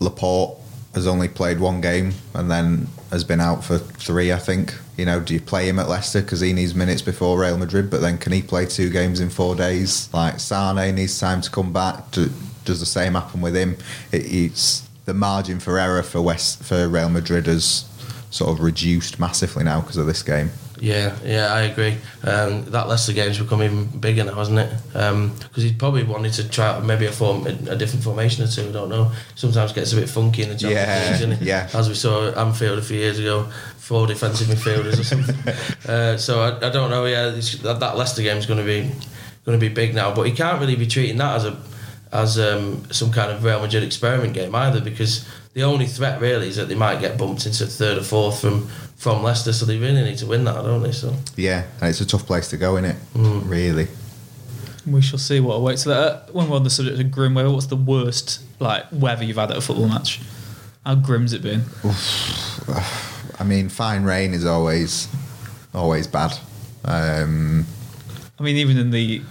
Laporte 0.00 0.58
has 0.94 1.06
only 1.06 1.28
played 1.28 1.60
one 1.60 1.80
game 1.80 2.12
and 2.34 2.50
then 2.50 2.88
has 3.12 3.22
been 3.22 3.40
out 3.40 3.64
for 3.64 3.78
three. 3.78 4.32
I 4.32 4.38
think. 4.38 4.74
You 4.96 5.06
know, 5.06 5.20
do 5.20 5.32
you 5.32 5.40
play 5.40 5.66
him 5.66 5.78
at 5.78 5.88
Leicester 5.88 6.20
because 6.20 6.40
he 6.40 6.52
needs 6.52 6.74
minutes 6.74 7.00
before 7.00 7.40
Real 7.40 7.56
Madrid? 7.56 7.88
But 7.88 8.02
then 8.02 8.18
can 8.18 8.32
he 8.32 8.42
play 8.42 8.66
two 8.66 8.90
games 8.90 9.18
in 9.18 9.30
four 9.30 9.54
days? 9.54 10.12
Like 10.12 10.40
Sane 10.40 10.94
needs 10.94 11.18
time 11.18 11.40
to 11.40 11.50
come 11.50 11.72
back. 11.72 12.10
Do, 12.10 12.30
does 12.66 12.80
the 12.80 12.86
same 12.86 13.14
happen 13.14 13.40
with 13.40 13.56
him? 13.56 13.78
It, 14.12 14.30
it's 14.30 14.88
the 15.06 15.14
margin 15.14 15.58
for 15.58 15.78
error 15.78 16.02
for 16.02 16.20
West 16.20 16.62
for 16.62 16.86
Real 16.86 17.08
Madrid 17.08 17.46
has 17.46 17.88
sort 18.30 18.50
of 18.50 18.60
reduced 18.60 19.18
massively 19.18 19.64
now 19.64 19.80
because 19.80 19.96
of 19.96 20.06
this 20.06 20.22
game. 20.22 20.50
yeah, 20.80 21.14
yeah, 21.24 21.52
I 21.52 21.62
agree. 21.62 21.96
Um, 22.24 22.64
that 22.66 22.88
Leicester 22.88 23.12
game's 23.12 23.38
become 23.38 23.62
even 23.62 23.86
bigger 23.86 24.24
now, 24.24 24.34
hasn't 24.34 24.58
it? 24.60 24.72
Because 24.92 25.62
he'd 25.64 25.78
probably 25.78 26.04
wanted 26.04 26.32
to 26.34 26.48
try 26.48 26.68
out 26.68 26.84
maybe 26.84 27.06
a 27.06 27.12
form, 27.12 27.46
a 27.46 27.76
different 27.76 28.02
formation 28.04 28.44
or 28.44 28.46
two. 28.46 28.68
I 28.68 28.72
don't 28.72 28.88
know. 28.88 29.12
Sometimes 29.34 29.72
gets 29.72 29.92
a 29.92 29.96
bit 29.96 30.08
funky 30.08 30.42
in 30.44 30.48
the 30.48 30.54
Champions 30.56 30.86
Yeah, 30.88 31.00
League, 31.02 31.10
doesn't 31.12 31.32
it? 31.32 31.42
yeah. 31.42 31.68
As 31.74 31.88
we 31.88 31.94
saw 31.94 32.28
at 32.28 32.38
Anfield 32.38 32.78
a 32.78 32.82
few 32.82 32.98
years 32.98 33.18
ago, 33.18 33.44
four 33.78 34.06
defensive 34.06 34.46
midfielders 34.46 34.98
or 34.98 35.04
something. 35.04 35.36
uh, 35.92 36.16
so 36.16 36.40
I, 36.40 36.56
I 36.68 36.70
don't 36.70 36.88
know. 36.90 37.04
Yeah, 37.06 37.30
that, 37.62 37.76
that 37.80 37.96
Leicester 37.98 38.22
game 38.22 38.36
is 38.38 38.46
going 38.46 38.60
to 38.60 38.64
be 38.64 38.90
going 39.44 39.58
to 39.58 39.68
be 39.68 39.72
big 39.72 39.94
now, 39.94 40.14
but 40.14 40.22
he 40.22 40.32
can't 40.32 40.60
really 40.60 40.76
be 40.76 40.86
treating 40.86 41.16
that 41.18 41.36
as 41.36 41.44
a 41.46 41.60
as 42.12 42.38
um, 42.40 42.90
some 42.90 43.12
kind 43.12 43.30
of 43.30 43.44
Real 43.44 43.60
Madrid 43.60 43.82
experiment 43.84 44.34
game 44.34 44.52
either, 44.54 44.80
because 44.80 45.28
the 45.54 45.62
only 45.62 45.86
threat 45.86 46.20
really 46.20 46.48
is 46.48 46.56
that 46.56 46.68
they 46.68 46.74
might 46.74 47.00
get 47.00 47.18
bumped 47.18 47.46
into 47.46 47.66
third 47.66 47.98
or 47.98 48.02
fourth 48.02 48.40
from 48.40 48.68
from 48.96 49.22
Leicester, 49.22 49.52
so 49.52 49.64
they 49.64 49.78
really 49.78 50.02
need 50.02 50.18
to 50.18 50.26
win 50.26 50.44
that, 50.44 50.54
don't 50.62 50.82
they? 50.82 50.92
So 50.92 51.14
Yeah, 51.36 51.64
and 51.80 51.90
it's 51.90 52.00
a 52.00 52.06
tough 52.06 52.26
place 52.26 52.48
to 52.50 52.56
go 52.56 52.76
in 52.76 52.84
it. 52.84 52.96
Mm. 53.14 53.48
Really. 53.48 53.88
we 54.86 55.00
shall 55.00 55.18
see 55.18 55.40
what 55.40 55.54
awaits. 55.54 55.82
So, 55.82 55.92
uh, 55.92 56.26
when 56.32 56.48
we're 56.48 56.56
on 56.56 56.64
the 56.64 56.70
subject 56.70 57.00
of 57.00 57.10
grim 57.10 57.34
weather, 57.34 57.50
what's 57.50 57.66
the 57.66 57.76
worst 57.76 58.42
like 58.60 58.84
weather 58.92 59.24
you've 59.24 59.36
had 59.36 59.50
at 59.50 59.56
a 59.56 59.60
football 59.60 59.88
match? 59.88 60.20
How 60.84 60.94
grim's 60.94 61.32
it 61.32 61.42
been? 61.42 61.64
I 63.38 63.44
mean, 63.44 63.68
fine 63.68 64.04
rain 64.04 64.34
is 64.34 64.44
always 64.44 65.08
always 65.74 66.06
bad. 66.06 66.32
Um, 66.84 67.66
I 68.38 68.42
mean, 68.42 68.56
even 68.56 68.78
in 68.78 68.90
the 68.90 69.22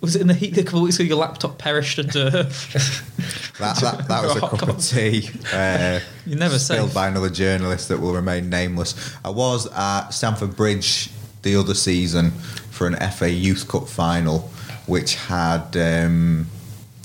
was 0.00 0.14
it 0.16 0.20
in 0.20 0.28
the 0.28 0.34
heat 0.34 0.56
a 0.58 0.62
couple 0.62 0.80
of 0.80 0.84
weeks 0.84 0.96
ago? 1.00 1.08
Your 1.08 1.16
laptop 1.16 1.58
perished 1.58 1.98
and 1.98 2.14
uh, 2.14 2.44
that, 3.58 3.76
that, 3.80 4.08
that 4.08 4.22
was 4.22 4.36
a 4.36 4.40
cup 4.40 4.68
of 4.68 4.84
tea. 4.84 5.30
Uh, 5.52 6.00
You're 6.26 6.38
never 6.38 6.58
spilled 6.58 6.88
safe. 6.88 6.94
by 6.94 7.08
another 7.08 7.30
journalist 7.30 7.88
that 7.88 8.00
will 8.00 8.14
remain 8.14 8.48
nameless. 8.50 9.14
I 9.24 9.30
was 9.30 9.66
at 9.72 10.10
Stamford 10.10 10.56
Bridge 10.56 11.10
the 11.42 11.56
other 11.56 11.74
season 11.74 12.30
for 12.70 12.86
an 12.86 12.96
FA 13.10 13.30
Youth 13.30 13.68
Cup 13.68 13.88
final, 13.88 14.50
which 14.86 15.14
had 15.14 15.76
um, 15.76 16.46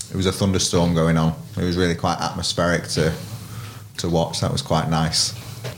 it 0.10 0.16
was 0.16 0.26
a 0.26 0.32
thunderstorm 0.32 0.96
going 0.96 1.18
on. 1.18 1.36
It 1.58 1.64
was 1.64 1.78
really 1.78 1.96
quite 1.96 2.20
atmospheric 2.20 2.84
to 2.90 3.14
to 3.98 4.10
watch. 4.10 4.42
That 4.42 4.52
was 4.52 4.62
quite 4.62 4.90
nice, 4.90 5.34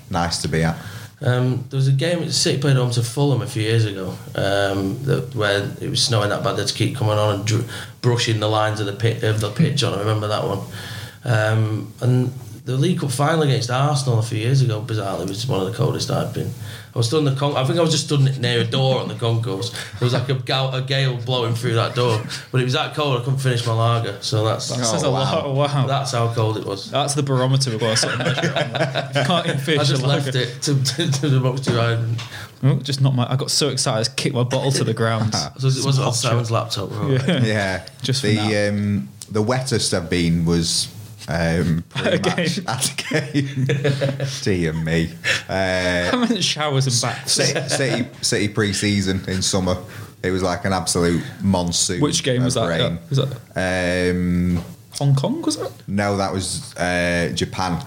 nice 0.10 0.42
to 0.44 0.48
be 0.48 0.64
at. 0.64 0.78
Um, 1.22 1.66
there 1.70 1.78
was 1.78 1.88
a 1.88 1.92
game 1.92 2.22
that 2.22 2.32
City 2.32 2.60
played 2.60 2.78
home 2.78 2.90
to 2.92 3.04
Fulham 3.04 3.44
a 3.44 3.48
few 3.48 3.62
years 3.62 3.86
ago, 3.86 4.10
um, 4.36 5.04
that, 5.04 5.36
where 5.36 5.72
it 5.80 5.90
was 5.90 6.04
snowing 6.04 6.30
that 6.30 6.44
bad 6.44 6.56
they 6.56 6.62
had 6.62 6.68
to 6.70 6.74
keep 6.74 6.96
coming 6.96 7.18
on 7.18 7.36
and 7.36 7.46
dr- 7.46 7.70
brushing 8.02 8.40
the 8.40 8.50
lines 8.50 8.80
of 8.80 8.88
the 8.88 8.94
pit 8.94 9.22
of 9.24 9.40
the 9.40 9.52
pitch 9.52 9.84
on. 9.84 9.94
I 9.94 10.00
remember 10.00 10.28
that 10.30 10.44
one. 10.44 10.60
Um, 11.24 11.94
and 12.02 12.34
the 12.64 12.76
League 12.78 13.00
Cup 13.00 13.12
final 13.12 13.42
against 13.44 13.70
Arsenal 13.72 14.20
a 14.20 14.24
few 14.24 14.38
years 14.38 14.62
ago, 14.62 14.82
bizarrely, 14.82 15.28
was 15.28 15.48
one 15.48 15.62
of 15.62 15.72
the 15.72 15.78
coldest 15.78 16.12
I've 16.12 16.34
been. 16.34 16.52
I 16.94 16.98
was 16.98 17.08
stood 17.08 17.20
in 17.20 17.26
the 17.34 17.36
con- 17.40 17.56
I 17.56 17.64
think 17.64 17.80
I 17.80 17.82
was 17.82 17.92
just 17.92 18.06
stood 18.06 18.40
near 18.42 18.60
a 18.60 18.64
door 18.66 19.00
on 19.00 19.08
the 19.08 19.16
concourse. 19.16 19.70
There 19.72 20.06
was 20.06 20.14
like 20.14 20.28
a, 20.30 20.34
gal- 20.36 20.76
a 20.76 20.82
gale 20.82 21.16
blowing 21.18 21.56
through 21.56 21.76
that 21.76 21.96
door, 21.96 22.22
but 22.52 22.60
it 22.62 22.66
was 22.66 22.74
that 22.74 22.94
cold 22.96 23.20
I 23.22 23.24
couldn't 23.24 23.40
finish 23.40 23.66
my 23.66 23.74
lager. 23.74 24.22
So 24.22 24.44
that's 24.44 24.68
That 24.68 25.02
Oh, 25.04 25.08
a 25.08 25.12
wow. 25.12 25.48
lot. 25.48 25.56
Wow, 25.74 25.88
that's 25.88 26.12
how 26.12 26.34
cold 26.34 26.58
it 26.58 26.66
was. 26.66 26.92
that's 26.92 27.14
the 27.16 27.24
barometer 27.24 27.72
we've 27.72 27.80
got 27.80 27.92
to 27.92 27.98
sort 27.98 28.14
of 28.14 28.20
measure 28.20 28.42
it 28.44 28.58
on. 28.58 28.82
If 28.82 29.16
you 29.16 29.24
can't 29.24 29.48
even 29.48 29.80
I 29.80 29.84
just 29.84 30.04
left 30.04 30.26
lager- 30.28 30.40
it 30.40 30.62
to, 30.64 30.84
to, 30.84 31.12
to 31.12 31.30
the 31.30 31.40
box 31.40 31.62
to 31.62 31.74
ride. 31.74 32.00
Oh, 32.64 32.76
just 32.76 33.00
not 33.02 33.16
my. 33.16 33.26
I 33.32 33.38
got 33.38 33.50
so 33.52 33.70
excited, 33.70 33.96
I 33.98 34.02
just 34.02 34.18
kicked 34.18 34.36
my 34.36 34.44
bottle 34.44 34.72
to 34.74 34.84
the 34.84 34.94
ground. 34.94 35.34
So 35.60 35.68
it 35.68 35.86
was 35.86 35.98
on 35.98 36.14
Simon's 36.14 36.52
laptop. 36.52 36.92
Right? 36.92 37.26
Yeah. 37.28 37.44
Yeah, 37.44 37.86
Just 38.02 38.20
for 38.22 38.28
the 38.28 38.36
now. 38.36 38.70
um, 38.70 39.10
the 39.32 39.42
wettest 39.42 39.94
I've 39.94 40.10
been 40.10 40.44
was 40.46 40.90
um, 41.28 41.84
At 41.96 42.14
a 42.14 42.20
pre-match 42.20 42.56
game. 42.56 42.66
at 42.68 42.90
a 42.90 43.32
game. 43.34 44.28
Dear 44.44 44.74
me. 44.74 45.12
Uh, 45.50 46.10
I 46.14 46.16
meant 46.16 46.44
showers 46.44 46.88
and 46.88 47.02
baths. 47.02 47.34
City, 47.34 47.70
City, 47.70 48.10
City 48.22 48.48
pre-season 48.50 49.24
in 49.28 49.42
summer. 49.42 49.78
It 50.24 50.32
was 50.32 50.44
like 50.44 50.66
an 50.66 50.74
absolute 50.74 51.24
monsoon. 51.42 52.02
Which 52.02 52.24
game 52.24 52.44
was 52.44 52.54
that? 52.56 52.68
Rain. 52.68 53.00
Was 53.10 53.18
that 53.18 54.12
Um, 54.12 54.64
Hong 55.00 55.16
Kong? 55.16 55.42
Was 55.42 55.58
it 55.58 55.72
no, 55.88 56.18
that 56.18 56.32
was 56.32 56.76
uh, 56.78 57.32
Japan, 57.34 57.84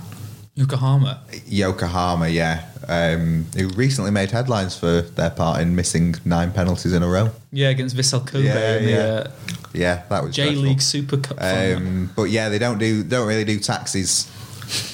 Yokohama? 0.57 1.21
Yokohama. 1.47 2.29
Yeah, 2.29 2.65
um, 2.89 3.47
who 3.57 3.69
recently 3.71 4.11
made 4.11 4.31
headlines 4.31 4.77
for 4.77 5.01
their 5.03 5.31
part 5.31 5.61
in 5.61 5.75
missing 5.75 6.15
nine 6.25 6.53
penalties 6.53 6.93
in 6.93 7.03
a 7.03 7.09
row. 7.09 7.31
Yeah, 7.51 7.71
against 7.71 7.97
Vissel 7.97 8.25
Kobe 8.27 8.45
Yeah, 8.45 8.77
in 8.77 8.85
the 8.85 8.91
yeah. 8.91 8.99
uh, 8.99 9.31
Yeah, 9.73 10.03
that 10.09 10.23
was 10.23 10.35
J. 10.35 10.51
League 10.55 10.81
Super 10.81 11.17
Cup. 11.17 11.39
Um, 11.41 12.11
but 12.15 12.25
yeah, 12.25 12.49
they 12.49 12.59
don't 12.59 12.79
do 12.79 13.03
don't 13.03 13.27
really 13.27 13.45
do 13.45 13.59
taxis 13.59 14.31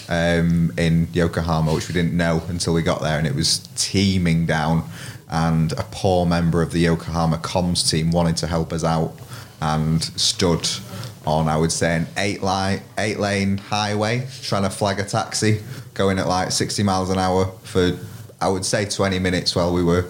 um, 0.09 0.73
in 0.79 1.09
Yokohama, 1.13 1.75
which 1.75 1.89
we 1.89 1.95
didn't 1.95 2.17
know 2.17 2.43
until 2.49 2.73
we 2.73 2.83
got 2.83 3.03
there, 3.03 3.19
and 3.19 3.27
it 3.27 3.35
was 3.35 3.59
teeming 3.77 4.47
down. 4.47 4.89
And 5.29 5.73
a 5.73 5.85
poor 5.93 6.27
member 6.27 6.61
of 6.61 6.73
the 6.73 6.81
Yokohama 6.81 7.39
comms 7.39 7.89
team 7.89 8.11
wanted 8.11 8.37
to 8.39 8.49
help 8.49 8.73
us 8.73 8.83
out 8.83 9.13
and 9.61 10.03
stood 10.03 10.67
on, 11.27 11.49
I 11.49 11.57
would 11.57 11.73
say, 11.73 11.97
an 11.97 12.07
eight 12.17 12.43
line 12.43 12.81
eight 12.99 13.19
lane 13.19 13.59
highway 13.59 14.27
trying 14.43 14.63
to 14.63 14.71
flag 14.71 14.99
a 15.01 15.05
taxi 15.05 15.61
going 15.95 16.19
at 16.19 16.27
like 16.27 16.51
sixty 16.53 16.83
miles 16.83 17.11
an 17.11 17.19
hour 17.19 17.47
for 17.63 17.93
I 18.41 18.49
would 18.49 18.65
say 18.65 18.85
twenty 18.87 19.19
minutes 19.19 19.55
while 19.55 19.73
we 19.73 19.83
were 19.85 20.07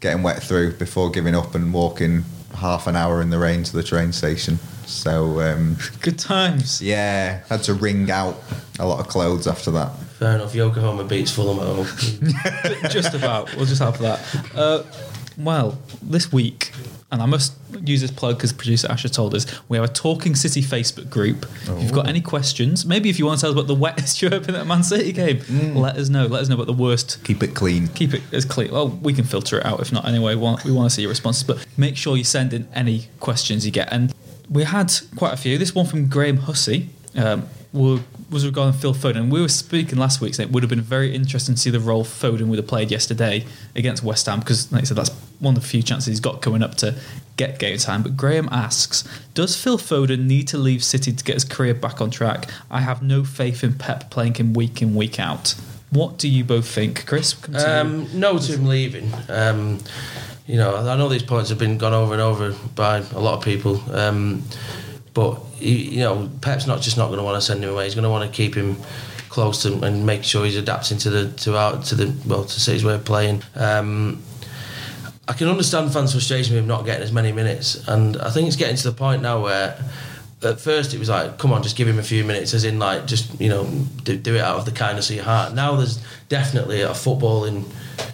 getting 0.00 0.22
wet 0.22 0.42
through 0.42 0.72
before 0.74 1.10
giving 1.10 1.34
up 1.34 1.54
and 1.54 1.72
walking 1.72 2.24
half 2.54 2.86
an 2.86 2.94
hour 2.94 3.20
in 3.20 3.30
the 3.30 3.38
rain 3.38 3.64
to 3.64 3.72
the 3.76 3.82
train 3.82 4.12
station. 4.12 4.58
So 4.86 5.40
um, 5.40 5.76
Good 6.02 6.18
times. 6.18 6.80
yeah, 6.82 7.42
had 7.48 7.62
to 7.64 7.74
wring 7.74 8.10
out 8.10 8.36
a 8.78 8.86
lot 8.86 9.00
of 9.00 9.08
clothes 9.08 9.46
after 9.46 9.70
that. 9.72 9.96
Fair 10.18 10.36
enough. 10.36 10.54
Yokohama 10.54 11.04
beats 11.04 11.32
Fulham 11.32 11.58
at 11.58 11.66
home. 11.66 12.80
just 12.90 13.14
about. 13.14 13.54
We'll 13.56 13.66
just 13.66 13.82
have 13.82 13.98
that. 13.98 14.20
Uh, 14.54 14.82
well, 15.36 15.78
this 16.02 16.30
week, 16.32 16.70
and 17.14 17.22
I 17.22 17.26
must 17.26 17.54
use 17.84 18.00
this 18.00 18.10
plug 18.10 18.36
because 18.36 18.52
producer 18.52 18.90
Asher 18.90 19.08
told 19.08 19.34
us 19.34 19.46
we 19.68 19.76
have 19.78 19.84
a 19.88 19.92
Talking 19.92 20.34
City 20.34 20.60
Facebook 20.60 21.08
group. 21.08 21.46
If 21.62 21.82
you've 21.82 21.92
got 21.92 22.08
any 22.08 22.20
questions, 22.20 22.84
maybe 22.84 23.08
if 23.08 23.18
you 23.20 23.24
want 23.24 23.38
to 23.38 23.42
tell 23.46 23.50
us 23.50 23.54
about 23.54 23.68
the 23.68 23.74
wettest 23.74 24.20
you've 24.20 24.32
ever 24.32 24.44
been 24.44 24.56
at 24.56 24.66
Man 24.66 24.82
City 24.82 25.12
game, 25.12 25.40
let 25.76 25.96
us 25.96 26.08
know. 26.08 26.26
Let 26.26 26.42
us 26.42 26.48
know 26.48 26.56
about 26.56 26.66
the 26.66 26.72
worst. 26.72 27.22
Keep 27.24 27.42
it 27.44 27.54
clean. 27.54 27.86
Keep 27.88 28.14
it 28.14 28.22
as 28.32 28.44
clean. 28.44 28.72
Well, 28.72 28.88
we 28.88 29.12
can 29.12 29.24
filter 29.24 29.58
it 29.58 29.64
out 29.64 29.78
if 29.80 29.92
not. 29.92 30.04
Anyway, 30.06 30.34
we 30.34 30.40
want, 30.40 30.64
we 30.64 30.72
want 30.72 30.90
to 30.90 30.94
see 30.94 31.02
your 31.02 31.08
responses, 31.10 31.44
but 31.44 31.64
make 31.76 31.96
sure 31.96 32.16
you 32.16 32.24
send 32.24 32.52
in 32.52 32.68
any 32.74 33.08
questions 33.20 33.64
you 33.64 33.70
get. 33.70 33.92
And 33.92 34.12
we 34.50 34.64
had 34.64 34.92
quite 35.16 35.32
a 35.32 35.36
few. 35.36 35.56
This 35.56 35.74
one 35.74 35.86
from 35.86 36.08
Graham 36.08 36.38
Hussey. 36.38 36.88
Um, 37.16 37.48
were- 37.72 38.00
was 38.30 38.46
regarding 38.46 38.78
Phil 38.78 38.94
Foden. 38.94 39.30
We 39.30 39.40
were 39.40 39.48
speaking 39.48 39.98
last 39.98 40.20
week 40.20 40.34
saying 40.34 40.48
it 40.48 40.52
would 40.52 40.62
have 40.62 40.70
been 40.70 40.80
very 40.80 41.14
interesting 41.14 41.54
to 41.54 41.60
see 41.60 41.70
the 41.70 41.80
role 41.80 42.04
Foden 42.04 42.48
would 42.48 42.58
have 42.58 42.66
played 42.66 42.90
yesterday 42.90 43.44
against 43.74 44.02
West 44.02 44.26
Ham 44.26 44.40
because, 44.40 44.70
like 44.72 44.82
I 44.82 44.84
said, 44.84 44.96
that's 44.96 45.10
one 45.40 45.56
of 45.56 45.62
the 45.62 45.68
few 45.68 45.82
chances 45.82 46.06
he's 46.06 46.20
got 46.20 46.42
coming 46.42 46.62
up 46.62 46.74
to 46.76 46.96
get 47.36 47.58
game 47.58 47.78
time. 47.78 48.02
But 48.02 48.16
Graham 48.16 48.48
asks, 48.50 49.04
does 49.34 49.60
Phil 49.60 49.78
Foden 49.78 50.26
need 50.26 50.48
to 50.48 50.58
leave 50.58 50.82
City 50.82 51.12
to 51.12 51.24
get 51.24 51.34
his 51.34 51.44
career 51.44 51.74
back 51.74 52.00
on 52.00 52.10
track? 52.10 52.48
I 52.70 52.80
have 52.80 53.02
no 53.02 53.24
faith 53.24 53.62
in 53.64 53.74
Pep 53.74 54.10
playing 54.10 54.34
him 54.34 54.54
week 54.54 54.80
in, 54.82 54.94
week 54.94 55.20
out. 55.20 55.54
What 55.90 56.18
do 56.18 56.28
you 56.28 56.44
both 56.44 56.66
think, 56.66 57.06
Chris? 57.06 57.36
Um, 57.54 58.08
no 58.18 58.38
to 58.38 58.52
him 58.52 58.66
leaving. 58.66 59.12
Um, 59.28 59.78
you 60.46 60.56
know, 60.56 60.76
I 60.76 60.96
know 60.96 61.08
these 61.08 61.22
points 61.22 61.50
have 61.50 61.58
been 61.58 61.78
gone 61.78 61.94
over 61.94 62.12
and 62.12 62.22
over 62.22 62.52
by 62.74 62.98
a 62.98 63.20
lot 63.20 63.38
of 63.38 63.44
people. 63.44 63.80
Um, 63.94 64.42
but 65.14 65.40
he, 65.56 65.96
you 65.96 66.00
know, 66.00 66.28
Pep's 66.40 66.66
not 66.66 66.82
just 66.82 66.96
not 66.96 67.06
going 67.06 67.18
to 67.18 67.24
want 67.24 67.36
to 67.36 67.40
send 67.40 67.62
him 67.62 67.70
away. 67.70 67.84
He's 67.84 67.94
going 67.94 68.04
to 68.04 68.10
want 68.10 68.30
to 68.30 68.36
keep 68.36 68.54
him 68.54 68.76
close 69.28 69.62
to 69.62 69.80
and 69.82 70.04
make 70.04 70.22
sure 70.22 70.44
he's 70.44 70.56
adapting 70.56 70.98
to 70.98 71.10
the 71.10 71.30
to 71.32 71.56
our 71.56 71.80
to 71.82 71.94
the 71.94 72.14
well 72.26 72.44
to 72.44 72.60
City's 72.60 72.84
way 72.84 72.94
of 72.94 73.04
playing. 73.04 73.42
Um, 73.54 74.22
I 75.26 75.32
can 75.32 75.48
understand 75.48 75.92
fans' 75.92 76.12
frustration 76.12 76.54
with 76.54 76.66
not 76.66 76.84
getting 76.84 77.02
as 77.02 77.12
many 77.12 77.32
minutes, 77.32 77.88
and 77.88 78.16
I 78.18 78.30
think 78.30 78.46
it's 78.46 78.56
getting 78.56 78.76
to 78.76 78.90
the 78.90 78.96
point 78.96 79.22
now 79.22 79.42
where 79.42 79.82
at 80.42 80.60
first 80.60 80.92
it 80.92 80.98
was 80.98 81.08
like, 81.08 81.38
come 81.38 81.52
on, 81.52 81.62
just 81.62 81.76
give 81.76 81.88
him 81.88 81.98
a 81.98 82.02
few 82.02 82.24
minutes, 82.24 82.52
as 82.52 82.64
in 82.64 82.78
like 82.78 83.06
just 83.06 83.40
you 83.40 83.48
know 83.48 83.64
do, 84.02 84.16
do 84.16 84.34
it 84.34 84.40
out 84.40 84.56
of 84.56 84.64
the 84.64 84.72
kindness 84.72 85.10
of 85.10 85.16
your 85.16 85.24
heart. 85.24 85.54
Now 85.54 85.76
there's 85.76 86.02
definitely 86.28 86.82
a 86.82 86.90
footballing 86.90 87.64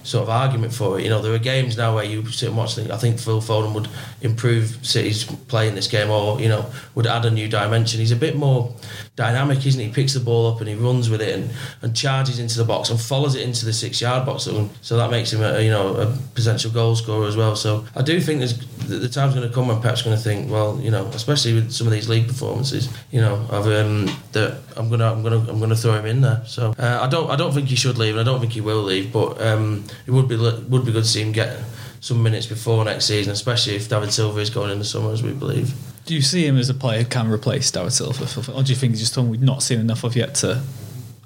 sort 0.03 0.23
of 0.23 0.29
argument 0.29 0.73
for 0.73 0.99
it. 0.99 1.05
You 1.05 1.11
know, 1.11 1.21
there 1.21 1.35
are 1.35 1.39
games 1.39 1.77
now 1.77 1.95
where 1.95 2.05
you 2.05 2.27
sit 2.27 2.49
and 2.49 2.57
watch. 2.57 2.79
I 2.79 2.97
think 2.97 3.19
Phil 3.19 3.41
Foden 3.41 3.75
would 3.75 3.89
improve 4.21 4.79
City's 4.83 5.25
play 5.25 5.69
in 5.69 5.75
this 5.75 5.87
game, 5.87 6.11
or 6.11 6.41
you 6.41 6.49
know, 6.49 6.71
would 6.95 7.07
add 7.07 7.25
a 7.25 7.31
new 7.31 7.49
dimension. 7.49 8.01
He's 8.01 8.13
a 8.13 8.17
bit 8.17 8.37
more 8.37 8.75
dynamic, 9.17 9.67
isn't 9.67 9.81
he? 9.81 9.89
He 9.89 9.93
picks 9.93 10.15
the 10.15 10.21
ball 10.21 10.53
up 10.53 10.61
and 10.61 10.69
he 10.69 10.75
runs 10.75 11.11
with 11.11 11.21
it 11.21 11.39
and, 11.39 11.51
and 11.83 11.97
charges 11.97 12.39
into 12.39 12.57
the 12.57 12.65
box 12.65 12.91
and 12.91 13.01
follows 13.01 13.35
it 13.35 13.43
into 13.43 13.65
the 13.65 13.73
six 13.73 14.01
yard 14.01 14.25
box. 14.25 14.49
So 14.83 14.97
that 14.97 15.11
makes 15.11 15.33
him 15.33 15.43
a 15.43 15.61
you 15.61 15.71
know 15.71 15.97
a 15.97 16.17
potential 16.35 16.71
goal 16.71 16.97
scorer 16.97 17.27
as 17.27 17.37
well. 17.37 17.57
So 17.57 17.85
I 17.95 18.03
do 18.03 18.21
think 18.21 18.39
there's 18.39 18.55
the 18.87 19.09
time's 19.09 19.35
going 19.35 19.49
to 19.49 19.55
come 19.55 19.69
when 19.69 19.81
Pep's 19.81 20.03
going 20.03 20.17
to 20.17 20.23
think, 20.23 20.51
well, 20.51 20.79
you 20.81 20.91
know, 20.91 21.07
especially 21.07 21.55
with 21.55 21.73
some 21.73 21.87
of 21.87 21.93
these 21.93 22.09
league 22.09 22.27
performances, 22.27 22.89
you 23.11 23.21
know, 23.21 23.47
of 23.51 23.67
um, 23.67 24.11
that 24.33 24.59
I'm 24.77 24.89
gonna 24.89 25.13
I'm 25.13 25.23
gonna 25.23 25.39
I'm 25.49 25.61
gonna 25.61 25.77
throw 25.77 25.95
him 25.95 26.07
in 26.07 26.21
there. 26.21 26.43
So 26.47 26.75
uh, 26.79 26.99
I 27.03 27.09
don't 27.09 27.31
I 27.31 27.37
don't 27.37 27.53
think 27.53 27.69
he 27.69 27.77
should 27.77 27.99
leave, 27.99 28.17
and 28.17 28.21
I 28.21 28.25
don't 28.25 28.41
think 28.41 28.53
he 28.53 28.61
will 28.61 28.83
leave, 28.83 29.13
but. 29.13 29.41
Um, 29.41 29.85
it 30.07 30.11
would 30.11 30.29
be 30.29 30.37
would 30.37 30.85
be 30.85 30.93
good 30.93 31.05
to 31.05 31.09
see 31.09 31.23
him 31.23 31.33
get 31.33 31.59
some 32.01 32.23
minutes 32.23 32.47
before 32.47 32.85
next 32.85 33.07
season, 33.07 33.33
especially 33.33 33.77
if 33.77 33.89
David 33.89 34.13
Silva 34.13 34.41
is 34.41 34.51
going 34.51 34.71
in 34.71 34.79
the 34.79 34.85
summer, 34.85 35.13
as 35.13 35.23
we 35.23 35.33
believe. 35.33 35.75
Do 36.07 36.15
you 36.15 36.23
see 36.23 36.47
him 36.47 36.57
as 36.57 36.69
a 36.69 36.75
player 36.75 37.03
who 37.03 37.09
can 37.09 37.31
replace 37.31 37.71
David 37.71 37.93
Silva, 37.93 38.53
or 38.53 38.63
do 38.63 38.73
you 38.73 38.77
think 38.77 38.93
he's 38.93 39.01
just 39.01 39.15
someone 39.15 39.31
we've 39.31 39.43
not 39.43 39.63
seen 39.63 39.79
enough 39.79 40.03
of 40.03 40.17
yet 40.17 40.35
to 40.37 40.63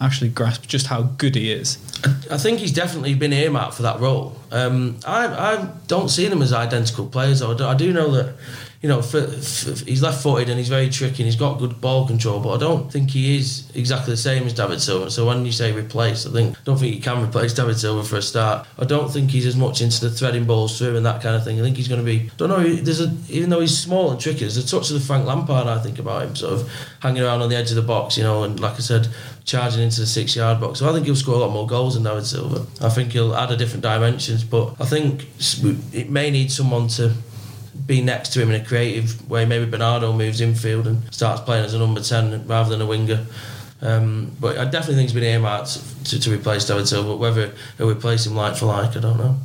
actually 0.01 0.31
grasp 0.31 0.67
just 0.67 0.89
how 0.89 1.03
good 1.03 1.35
he 1.35 1.51
is? 1.53 1.79
I 2.31 2.37
think 2.37 2.59
he's 2.59 2.73
definitely 2.73 3.15
been 3.15 3.33
earmarked 3.33 3.75
for 3.75 3.83
that 3.83 4.01
role. 4.01 4.37
Um, 4.51 4.99
I, 5.07 5.27
I 5.27 5.69
don't 5.87 6.09
see 6.09 6.27
them 6.29 6.43
as 6.43 6.53
identical 6.53 7.07
players. 7.07 7.41
Though. 7.41 7.57
I 7.69 7.75
do 7.75 7.93
know 7.93 8.11
that 8.11 8.35
you 8.85 8.91
know, 8.91 9.01
for, 9.01 9.27
for, 9.27 9.71
he's 9.87 10.03
left 10.03 10.23
footed 10.23 10.51
and 10.51 10.59
he's 10.59 10.69
very 10.69 10.91
tricky 10.91 11.23
and 11.23 11.25
he's 11.25 11.37
got 11.37 11.59
good 11.59 11.81
ball 11.81 12.07
control, 12.07 12.39
but 12.39 12.51
I 12.51 12.59
don't 12.59 12.93
think 12.93 13.13
he 13.13 13.39
is 13.39 13.73
exactly 13.75 14.11
the 14.11 14.19
same 14.19 14.43
as 14.45 14.53
David 14.53 14.79
Silva. 14.79 15.11
So 15.11 15.27
when 15.27 15.47
you 15.47 15.53
say 15.53 15.73
replace, 15.73 16.27
I 16.27 16.31
think 16.33 16.55
I 16.55 16.61
don't 16.65 16.77
think 16.77 16.95
you 16.95 17.01
can 17.01 17.25
replace 17.25 17.55
David 17.55 17.79
Silva 17.79 18.07
for 18.07 18.17
a 18.17 18.23
start. 18.23 18.67
I 18.79 18.85
don't 18.85 19.11
think 19.11 19.31
he's 19.31 19.47
as 19.47 19.57
much 19.57 19.81
into 19.81 20.03
the 20.03 20.11
threading 20.11 20.45
balls 20.45 20.77
through 20.77 20.99
and 20.99 21.07
that 21.07 21.23
kind 21.23 21.35
of 21.35 21.43
thing. 21.45 21.59
I 21.59 21.63
think 21.63 21.79
he's 21.79 21.89
going 21.89 22.01
to 22.01 22.05
be. 22.05 22.31
Don't 22.37 22.51
know. 22.51 22.63
There's 22.63 23.01
a 23.01 23.11
even 23.31 23.49
though 23.49 23.61
he's 23.61 23.75
small 23.75 24.11
and 24.11 24.21
tricky, 24.21 24.41
there's 24.41 24.59
a 24.59 24.67
touch 24.67 24.91
of 24.91 25.01
the 25.01 25.07
Frank 25.07 25.25
Lampard 25.25 25.67
I 25.67 25.79
think 25.79 25.99
about 25.99 26.23
him, 26.25 26.37
sort 26.37 26.53
of 26.53 26.71
hanging 27.01 27.23
around 27.23 27.41
on 27.41 27.49
the 27.49 27.57
edge 27.57 27.71
of 27.71 27.77
the 27.77 27.83
box, 27.83 28.19
you 28.19 28.23
know, 28.23 28.43
and 28.43 28.61
like 28.61 28.75
I 28.75 28.81
said, 28.81 29.09
charging 29.47 29.81
into 29.81 30.01
the 30.01 30.07
six 30.07 30.37
yard 30.37 30.61
box. 30.61 30.81
So 30.81 30.91
I 30.91 30.93
think 30.93 31.07
he'll 31.07 31.17
score 31.17 31.37
a 31.37 31.39
lot 31.39 31.53
more 31.53 31.67
goals 31.67 31.95
than 31.95 32.03
David 32.03 32.27
Silva. 32.27 32.67
I 32.83 32.91
think 32.91 33.13
he'll 33.13 33.35
add 33.35 33.51
a 33.51 33.57
different 33.57 33.83
dimensions, 33.83 34.45
but 34.45 34.75
I 34.79 34.85
think 34.85 35.27
it 35.95 36.11
may 36.11 36.31
need 36.31 36.53
someone 36.53 36.89
to 36.89 37.15
be 37.87 38.01
next 38.01 38.33
to 38.35 38.43
him 38.43 38.51
in 38.51 38.61
a 38.61 38.65
creative 38.65 39.29
way. 39.29 39.45
Maybe 39.45 39.71
Bernardo 39.71 40.13
moves 40.13 40.41
infield 40.41 40.87
and 40.87 41.13
starts 41.13 41.41
playing 41.43 41.65
as 41.65 41.75
a 41.75 41.79
number 41.79 42.01
10 42.01 42.47
rather 42.47 42.71
than 42.71 42.81
a 42.81 42.87
winger. 42.87 43.27
Um, 43.83 44.33
but 44.41 44.57
I 44.57 44.65
definitely 44.65 44.95
think 44.97 45.11
he's 45.11 45.13
been 45.13 45.25
earmarked 45.25 46.07
to, 46.07 46.21
to 46.21 46.33
replace 46.33 46.65
David 46.65 46.89
Silva. 46.89 47.11
but 47.11 47.19
Whether 47.19 47.53
he'll 47.77 47.91
replace 47.91 48.27
him 48.27 48.35
like 48.35 48.57
for 48.57 48.67
like, 48.67 48.97
I 48.97 49.01
don't 49.01 49.19
know. 49.19 49.37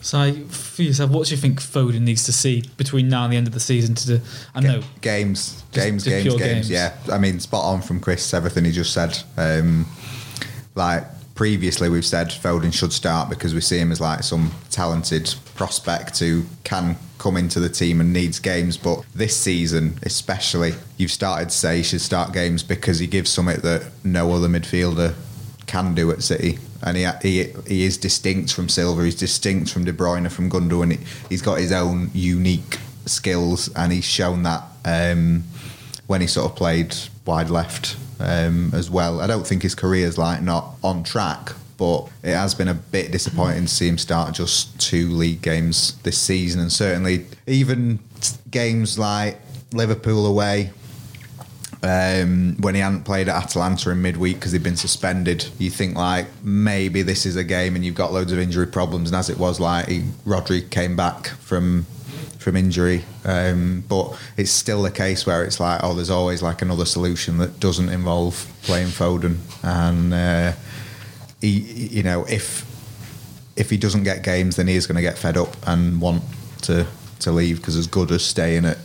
So, 0.00 0.32
for 0.48 0.82
yourself, 0.82 1.10
what 1.10 1.28
do 1.28 1.34
you 1.34 1.40
think 1.40 1.62
Foden 1.62 2.02
needs 2.02 2.24
to 2.24 2.32
see 2.32 2.62
between 2.76 3.08
now 3.08 3.24
and 3.24 3.32
the 3.32 3.38
end 3.38 3.46
of 3.46 3.54
the 3.54 3.60
season 3.60 3.94
to 3.94 4.06
do? 4.06 4.20
I 4.54 4.60
know 4.60 4.82
games, 5.00 5.62
games, 5.72 6.04
games, 6.04 6.24
games, 6.24 6.36
games. 6.36 6.70
Yeah, 6.70 6.94
I 7.10 7.16
mean, 7.16 7.40
spot 7.40 7.64
on 7.64 7.80
from 7.80 8.00
Chris. 8.00 8.34
Everything 8.34 8.66
he 8.66 8.70
just 8.72 8.92
said. 8.92 9.18
Um, 9.38 9.86
like 10.74 11.04
previously, 11.34 11.88
we've 11.88 12.06
said 12.06 12.28
Foden 12.28 12.72
should 12.72 12.92
start 12.92 13.28
because 13.28 13.54
we 13.54 13.60
see 13.60 13.78
him 13.78 13.90
as 13.92 14.00
like 14.00 14.22
some 14.22 14.52
talented 14.70 15.34
prospect 15.54 16.18
who 16.18 16.44
can 16.62 16.96
come 17.18 17.36
into 17.36 17.60
the 17.60 17.68
team 17.68 18.00
and 18.00 18.12
needs 18.12 18.38
games. 18.38 18.76
But 18.76 19.04
this 19.14 19.36
season, 19.36 19.98
especially, 20.02 20.74
you've 20.96 21.10
started 21.10 21.48
to 21.50 21.54
say 21.54 21.78
he 21.78 21.82
should 21.82 22.00
start 22.00 22.32
games 22.32 22.62
because 22.62 22.98
he 22.98 23.06
gives 23.06 23.30
something 23.30 23.60
that 23.60 23.90
no 24.04 24.32
other 24.32 24.48
midfielder 24.48 25.14
can 25.66 25.94
do 25.94 26.10
at 26.10 26.22
City. 26.22 26.58
And 26.82 26.96
he, 26.96 27.06
he, 27.22 27.52
he 27.66 27.84
is 27.84 27.96
distinct 27.96 28.52
from 28.52 28.68
Silva, 28.68 29.04
he's 29.04 29.14
distinct 29.14 29.72
from 29.72 29.84
De 29.84 29.92
Bruyne, 29.92 30.30
from 30.30 30.50
Gundogan. 30.50 30.92
He, 30.92 30.98
he's 31.30 31.42
got 31.42 31.58
his 31.58 31.72
own 31.72 32.10
unique 32.12 32.78
skills, 33.06 33.72
and 33.74 33.92
he's 33.92 34.04
shown 34.04 34.42
that 34.42 34.62
um, 34.84 35.44
when 36.06 36.20
he 36.20 36.26
sort 36.26 36.50
of 36.50 36.56
played 36.56 36.94
wide 37.24 37.48
left 37.48 37.96
um, 38.20 38.70
as 38.74 38.90
well. 38.90 39.20
I 39.20 39.26
don't 39.26 39.46
think 39.46 39.62
his 39.62 39.74
career 39.74 40.06
is 40.06 40.18
like 40.18 40.42
not 40.42 40.74
on 40.82 41.02
track, 41.02 41.52
but 41.76 42.08
it 42.22 42.34
has 42.34 42.54
been 42.54 42.68
a 42.68 42.74
bit 42.74 43.12
disappointing 43.12 43.62
to 43.62 43.68
see 43.68 43.88
him 43.88 43.98
start 43.98 44.34
just 44.34 44.78
two 44.80 45.10
league 45.10 45.42
games 45.42 45.96
this 46.02 46.18
season, 46.18 46.60
and 46.60 46.72
certainly 46.72 47.26
even 47.46 47.98
games 48.50 48.98
like 48.98 49.38
Liverpool 49.72 50.26
away. 50.26 50.70
Um, 51.82 52.56
when 52.60 52.74
he 52.74 52.80
hadn't 52.80 53.02
played 53.02 53.28
at 53.28 53.36
Atalanta 53.36 53.90
in 53.90 54.00
midweek 54.00 54.36
because 54.36 54.52
he'd 54.52 54.62
been 54.62 54.74
suspended, 54.74 55.46
you 55.58 55.68
think 55.68 55.96
like 55.96 56.26
maybe 56.42 57.02
this 57.02 57.26
is 57.26 57.36
a 57.36 57.44
game 57.44 57.76
and 57.76 57.84
you've 57.84 57.94
got 57.94 58.10
loads 58.10 58.32
of 58.32 58.38
injury 58.38 58.66
problems. 58.66 59.10
And 59.10 59.16
as 59.16 59.28
it 59.28 59.36
was, 59.36 59.60
like 59.60 59.88
he, 59.88 60.00
Rodri 60.24 60.70
came 60.70 60.96
back 60.96 61.26
from 61.26 61.84
from 62.44 62.56
injury, 62.56 63.02
um, 63.24 63.82
but 63.88 64.16
it's 64.36 64.50
still 64.50 64.84
a 64.84 64.90
case 64.90 65.26
where 65.26 65.42
it's 65.44 65.58
like 65.58 65.80
oh, 65.82 65.94
there's 65.94 66.10
always 66.10 66.42
like 66.42 66.60
another 66.60 66.84
solution 66.84 67.38
that 67.38 67.58
doesn't 67.58 67.88
involve 67.88 68.46
playing 68.62 68.88
Foden, 68.88 69.38
and 69.62 70.12
uh, 70.12 70.52
he, 71.40 71.48
you 71.48 72.02
know, 72.02 72.24
if 72.26 72.70
if 73.56 73.70
he 73.70 73.78
doesn't 73.78 74.04
get 74.04 74.22
games, 74.22 74.56
then 74.56 74.68
he 74.68 74.74
is 74.74 74.86
going 74.86 74.96
to 74.96 75.02
get 75.02 75.16
fed 75.16 75.38
up 75.38 75.56
and 75.66 76.00
want 76.00 76.22
to 76.62 76.86
to 77.20 77.32
leave 77.32 77.56
because 77.56 77.76
as 77.76 77.86
good 77.86 78.10
as 78.10 78.22
staying 78.22 78.66
at, 78.66 78.78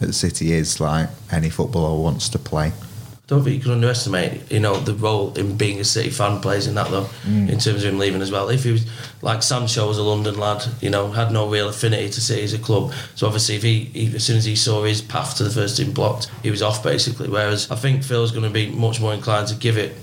at 0.00 0.14
City 0.14 0.52
is, 0.52 0.78
like 0.78 1.08
any 1.32 1.48
footballer 1.48 2.00
wants 2.00 2.28
to 2.28 2.38
play. 2.38 2.72
Don't 3.26 3.42
think 3.42 3.56
you 3.56 3.60
can 3.60 3.72
underestimate, 3.72 4.52
you 4.52 4.60
know, 4.60 4.78
the 4.78 4.94
role 4.94 5.34
in 5.34 5.56
being 5.56 5.80
a 5.80 5.84
City 5.84 6.10
fan 6.10 6.40
plays 6.40 6.68
in 6.68 6.76
that 6.76 6.88
though, 6.92 7.08
mm. 7.24 7.48
in 7.50 7.58
terms 7.58 7.82
of 7.82 7.92
him 7.92 7.98
leaving 7.98 8.22
as 8.22 8.30
well. 8.30 8.48
If 8.48 8.62
he 8.62 8.70
was 8.70 8.86
like 9.20 9.42
Sancho 9.42 9.88
was 9.88 9.98
a 9.98 10.02
London 10.04 10.38
lad, 10.38 10.64
you 10.80 10.90
know, 10.90 11.10
had 11.10 11.32
no 11.32 11.48
real 11.48 11.68
affinity 11.68 12.08
to 12.08 12.20
City 12.20 12.44
as 12.44 12.52
a 12.52 12.58
club. 12.58 12.92
So 13.16 13.26
obviously, 13.26 13.56
if 13.56 13.64
he, 13.64 13.84
he 13.86 14.14
as 14.14 14.24
soon 14.24 14.36
as 14.36 14.44
he 14.44 14.54
saw 14.54 14.84
his 14.84 15.02
path 15.02 15.36
to 15.38 15.44
the 15.44 15.50
first 15.50 15.76
team 15.76 15.92
blocked, 15.92 16.30
he 16.44 16.52
was 16.52 16.62
off 16.62 16.84
basically. 16.84 17.28
Whereas 17.28 17.68
I 17.68 17.74
think 17.74 18.04
Phil's 18.04 18.30
going 18.30 18.44
to 18.44 18.50
be 18.50 18.70
much 18.70 19.00
more 19.00 19.12
inclined 19.12 19.48
to 19.48 19.56
give 19.56 19.76
it 19.76 19.96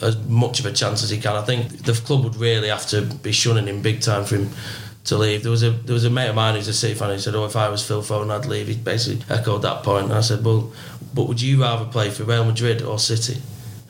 as 0.00 0.16
much 0.26 0.60
of 0.60 0.66
a 0.66 0.72
chance 0.72 1.02
as 1.02 1.10
he 1.10 1.18
can. 1.18 1.34
I 1.34 1.42
think 1.42 1.82
the 1.82 1.94
club 1.94 2.22
would 2.22 2.36
really 2.36 2.68
have 2.68 2.86
to 2.88 3.02
be 3.02 3.32
shunning 3.32 3.66
him 3.66 3.82
big 3.82 4.02
time 4.02 4.24
for 4.24 4.36
him 4.36 4.50
to 5.08 5.16
leave. 5.16 5.42
There 5.42 5.50
was 5.50 5.62
a 5.62 5.70
there 5.70 5.94
was 5.94 6.04
a 6.04 6.10
mate 6.10 6.28
of 6.28 6.34
mine 6.34 6.54
who's 6.54 6.68
a 6.68 6.72
City 6.72 6.94
fan 6.94 7.10
who 7.10 7.18
said, 7.18 7.34
"Oh, 7.34 7.44
if 7.44 7.56
I 7.56 7.68
was 7.68 7.86
Phil 7.86 8.02
Foden, 8.02 8.30
I'd 8.30 8.46
leave." 8.46 8.68
He 8.68 8.76
basically 8.76 9.24
echoed 9.34 9.62
that 9.62 9.82
point, 9.82 10.06
and 10.06 10.14
I 10.14 10.20
said, 10.20 10.44
"Well, 10.44 10.70
but 11.14 11.28
would 11.28 11.40
you 11.40 11.62
rather 11.62 11.84
play 11.84 12.10
for 12.10 12.24
Real 12.24 12.44
Madrid 12.44 12.82
or 12.82 12.98
City?" 12.98 13.40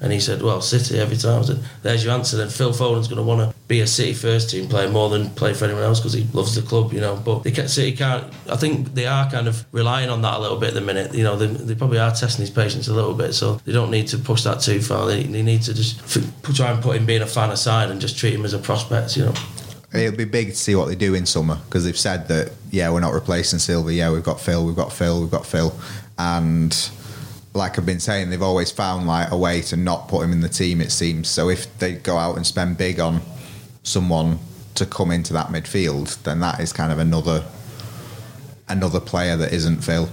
And 0.00 0.12
he 0.12 0.20
said, 0.20 0.42
"Well, 0.42 0.60
City 0.60 0.98
every 0.98 1.16
time." 1.16 1.42
I 1.42 1.44
said, 1.44 1.58
"There's 1.82 2.04
your 2.04 2.14
answer." 2.14 2.37
Then 2.37 2.48
Phil 2.48 2.72
Foden's 2.72 3.08
going 3.08 3.16
to 3.16 3.25
want 3.25 3.40
to 3.40 3.56
be 3.66 3.80
a 3.80 3.87
City 3.87 4.12
first 4.12 4.48
team 4.50 4.68
player 4.68 4.88
more 4.88 5.10
than 5.10 5.30
play 5.30 5.54
for 5.54 5.64
anyone 5.64 5.82
else 5.82 5.98
because 5.98 6.12
he 6.12 6.25
loves 6.32 6.54
the 6.54 6.62
club, 6.62 6.92
you 6.92 7.00
know. 7.00 7.16
But 7.16 7.42
they 7.42 7.50
can't, 7.50 7.68
City 7.68 7.96
can't. 7.96 8.25
I 8.48 8.56
think 8.56 8.94
they 8.94 9.06
are 9.06 9.28
kind 9.28 9.48
of 9.48 9.64
relying 9.72 10.08
on 10.08 10.22
that 10.22 10.34
a 10.34 10.38
little 10.38 10.58
bit 10.58 10.68
at 10.68 10.75
the 10.75 10.80
minute. 10.80 11.14
You 11.14 11.25
know, 11.25 11.34
they, 11.37 11.46
they 11.46 11.75
probably 11.75 11.98
are 11.98 12.12
testing 12.12 12.42
his 12.42 12.50
patience 12.50 12.87
a 12.87 12.94
little 12.94 13.14
bit, 13.14 13.34
so 13.34 13.54
they 13.64 13.72
don't 13.72 13.90
need 13.90 14.06
to 14.08 14.18
push 14.18 14.44
that 14.44 14.60
too 14.60 14.80
far. 14.80 15.06
They, 15.06 15.25
they 15.25 15.42
need 15.42 15.62
to 15.62 15.75
just 15.75 16.00
f- 16.16 16.54
try 16.54 16.70
and 16.70 16.80
put 16.80 16.96
him 16.96 17.04
being 17.04 17.22
a 17.22 17.26
fan 17.26 17.50
aside 17.50 17.90
and 17.90 18.00
just 18.00 18.16
treat 18.16 18.34
him 18.34 18.44
as 18.44 18.54
a 18.54 18.58
prospect, 18.58 19.16
you 19.16 19.25
know. 19.25 19.34
It'll 19.92 20.16
be 20.16 20.26
big 20.26 20.50
to 20.50 20.54
see 20.54 20.75
what 20.75 20.88
they 20.88 20.94
do 20.94 21.14
in 21.14 21.25
summer 21.25 21.56
because 21.64 21.84
they've 21.84 21.98
said 21.98 22.28
that 22.28 22.52
yeah 22.70 22.90
we're 22.90 23.00
not 23.00 23.14
replacing 23.14 23.58
Silva. 23.58 23.92
Yeah, 23.92 24.12
we've 24.12 24.22
got 24.22 24.38
Phil, 24.38 24.64
we've 24.64 24.76
got 24.76 24.92
Phil, 24.92 25.20
we've 25.20 25.30
got 25.30 25.46
Phil, 25.46 25.75
and 26.18 26.72
like 27.58 27.78
I've 27.78 27.84
been 27.84 28.00
saying, 28.00 28.30
they've 28.30 28.40
always 28.40 28.70
found 28.70 29.06
like 29.06 29.30
a 29.30 29.36
way 29.36 29.60
to 29.62 29.76
not 29.76 30.08
put 30.08 30.22
him 30.22 30.32
in 30.32 30.40
the 30.40 30.48
team. 30.48 30.80
It 30.80 30.90
seems 30.90 31.28
so. 31.28 31.50
If 31.50 31.78
they 31.78 31.92
go 31.92 32.16
out 32.16 32.36
and 32.36 32.46
spend 32.46 32.78
big 32.78 32.98
on 33.00 33.20
someone 33.82 34.38
to 34.76 34.86
come 34.86 35.10
into 35.10 35.32
that 35.34 35.48
midfield, 35.48 36.22
then 36.22 36.40
that 36.40 36.60
is 36.60 36.72
kind 36.72 36.92
of 36.92 36.98
another 36.98 37.44
another 38.68 39.00
player 39.00 39.36
that 39.36 39.52
isn't 39.52 39.82
Phil. 39.82 40.08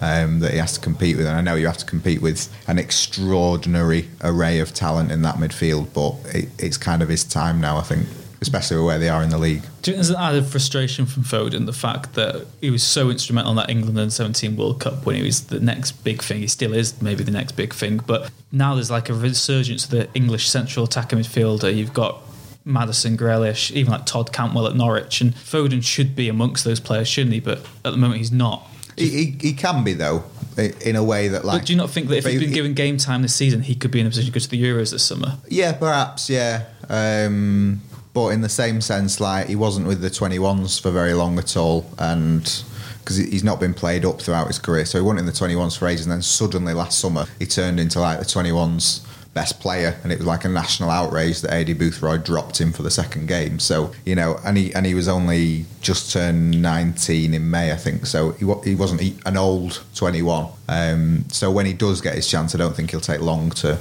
Um, 0.00 0.40
that 0.40 0.50
he 0.50 0.58
has 0.58 0.72
to 0.74 0.80
compete 0.80 1.16
with, 1.16 1.26
and 1.26 1.36
I 1.36 1.42
know 1.42 1.54
you 1.54 1.66
have 1.66 1.78
to 1.78 1.86
compete 1.86 2.20
with 2.20 2.52
an 2.66 2.76
extraordinary 2.76 4.08
array 4.20 4.58
of 4.58 4.74
talent 4.74 5.12
in 5.12 5.22
that 5.22 5.36
midfield, 5.36 5.92
but 5.94 6.34
it, 6.34 6.48
it's 6.58 6.76
kind 6.76 7.02
of 7.02 7.08
his 7.08 7.22
time 7.22 7.60
now, 7.60 7.76
I 7.76 7.82
think 7.82 8.08
especially 8.42 8.82
where 8.82 8.98
they 8.98 9.08
are 9.08 9.22
in 9.22 9.30
the 9.30 9.38
league. 9.38 9.62
Do 9.62 9.90
you 9.90 9.94
think 9.94 9.96
there's 9.96 10.10
an 10.10 10.16
added 10.16 10.44
frustration 10.46 11.06
from 11.06 11.22
Foden 11.22 11.64
the 11.64 11.72
fact 11.72 12.14
that 12.14 12.46
he 12.60 12.70
was 12.70 12.82
so 12.82 13.08
instrumental 13.08 13.52
in 13.52 13.56
that 13.56 13.70
England 13.70 13.98
and 13.98 14.12
17 14.12 14.56
World 14.56 14.80
Cup 14.80 15.06
when 15.06 15.16
he 15.16 15.22
was 15.22 15.46
the 15.46 15.60
next 15.60 15.92
big 16.04 16.22
thing? 16.22 16.40
He 16.40 16.46
still 16.46 16.74
is 16.74 17.00
maybe 17.00 17.24
the 17.24 17.30
next 17.30 17.52
big 17.52 17.72
thing, 17.72 17.98
but 18.06 18.30
now 18.50 18.74
there's 18.74 18.90
like 18.90 19.08
a 19.08 19.14
resurgence 19.14 19.84
of 19.84 19.90
the 19.90 20.08
English 20.14 20.48
central 20.48 20.84
attacker 20.84 21.16
midfielder. 21.16 21.74
You've 21.74 21.94
got 21.94 22.20
Maddison, 22.64 23.16
Grealish, 23.16 23.70
even 23.72 23.92
like 23.92 24.06
Todd 24.06 24.32
Cantwell 24.32 24.66
at 24.66 24.76
Norwich, 24.76 25.20
and 25.20 25.34
Foden 25.34 25.82
should 25.82 26.14
be 26.14 26.28
amongst 26.28 26.64
those 26.64 26.80
players, 26.80 27.08
shouldn't 27.08 27.34
he? 27.34 27.40
But 27.40 27.58
at 27.84 27.90
the 27.90 27.96
moment, 27.96 28.18
he's 28.18 28.32
not. 28.32 28.68
He, 28.96 29.08
he, 29.08 29.36
he 29.40 29.52
can 29.54 29.84
be 29.84 29.94
though, 29.94 30.24
in 30.56 30.96
a 30.96 31.02
way 31.02 31.28
that 31.28 31.44
like. 31.44 31.60
But 31.60 31.66
do 31.66 31.72
you 31.72 31.76
not 31.76 31.90
think 31.90 32.08
that 32.08 32.18
if 32.18 32.26
he'd 32.26 32.38
been 32.38 32.52
given 32.52 32.74
game 32.74 32.98
time 32.98 33.22
this 33.22 33.34
season, 33.34 33.62
he 33.62 33.74
could 33.74 33.90
be 33.90 34.00
in 34.00 34.06
a 34.06 34.10
position 34.10 34.32
to 34.32 34.38
go 34.38 34.42
to 34.42 34.48
the 34.48 34.62
Euros 34.62 34.92
this 34.92 35.02
summer? 35.02 35.38
Yeah, 35.48 35.72
perhaps. 35.72 36.28
Yeah. 36.28 36.66
Um, 36.88 37.80
but 38.14 38.28
in 38.28 38.40
the 38.40 38.48
same 38.48 38.80
sense, 38.80 39.20
like 39.20 39.46
he 39.46 39.56
wasn't 39.56 39.86
with 39.86 40.00
the 40.00 40.10
21s 40.10 40.80
for 40.80 40.90
very 40.90 41.14
long 41.14 41.38
at 41.38 41.56
all, 41.56 41.86
and 41.98 42.62
because 42.98 43.16
he's 43.16 43.44
not 43.44 43.58
been 43.58 43.74
played 43.74 44.04
up 44.04 44.20
throughout 44.20 44.46
his 44.46 44.58
career. 44.58 44.84
So 44.84 44.98
he 44.98 45.04
won 45.04 45.18
in 45.18 45.26
the 45.26 45.32
21s 45.32 45.78
for 45.78 45.88
ages, 45.88 46.06
and 46.06 46.12
then 46.12 46.22
suddenly 46.22 46.72
last 46.74 46.98
summer 46.98 47.26
he 47.38 47.46
turned 47.46 47.80
into 47.80 48.00
like 48.00 48.18
the 48.18 48.24
21s 48.24 49.06
best 49.34 49.60
player, 49.60 49.98
and 50.02 50.12
it 50.12 50.18
was 50.18 50.26
like 50.26 50.44
a 50.44 50.48
national 50.48 50.90
outrage 50.90 51.40
that 51.40 51.50
Aidy 51.50 51.74
Boothroyd 51.74 52.24
dropped 52.24 52.60
him 52.60 52.72
for 52.72 52.82
the 52.82 52.90
second 52.90 53.28
game. 53.28 53.58
So 53.58 53.92
you 54.04 54.14
know, 54.14 54.38
and 54.44 54.56
he 54.56 54.74
and 54.74 54.84
he 54.86 54.94
was 54.94 55.08
only 55.08 55.66
just 55.80 56.12
turned 56.12 56.60
19 56.60 57.34
in 57.34 57.50
May, 57.50 57.72
I 57.72 57.76
think. 57.76 58.06
So 58.06 58.32
he 58.32 58.46
he 58.64 58.74
wasn't 58.74 59.02
an 59.26 59.36
old 59.36 59.82
21. 59.94 60.48
Um, 60.68 61.24
so 61.28 61.50
when 61.50 61.66
he 61.66 61.72
does 61.72 62.00
get 62.00 62.14
his 62.14 62.28
chance, 62.28 62.54
I 62.54 62.58
don't 62.58 62.76
think 62.76 62.90
he'll 62.90 63.00
take 63.00 63.20
long 63.20 63.50
to 63.50 63.78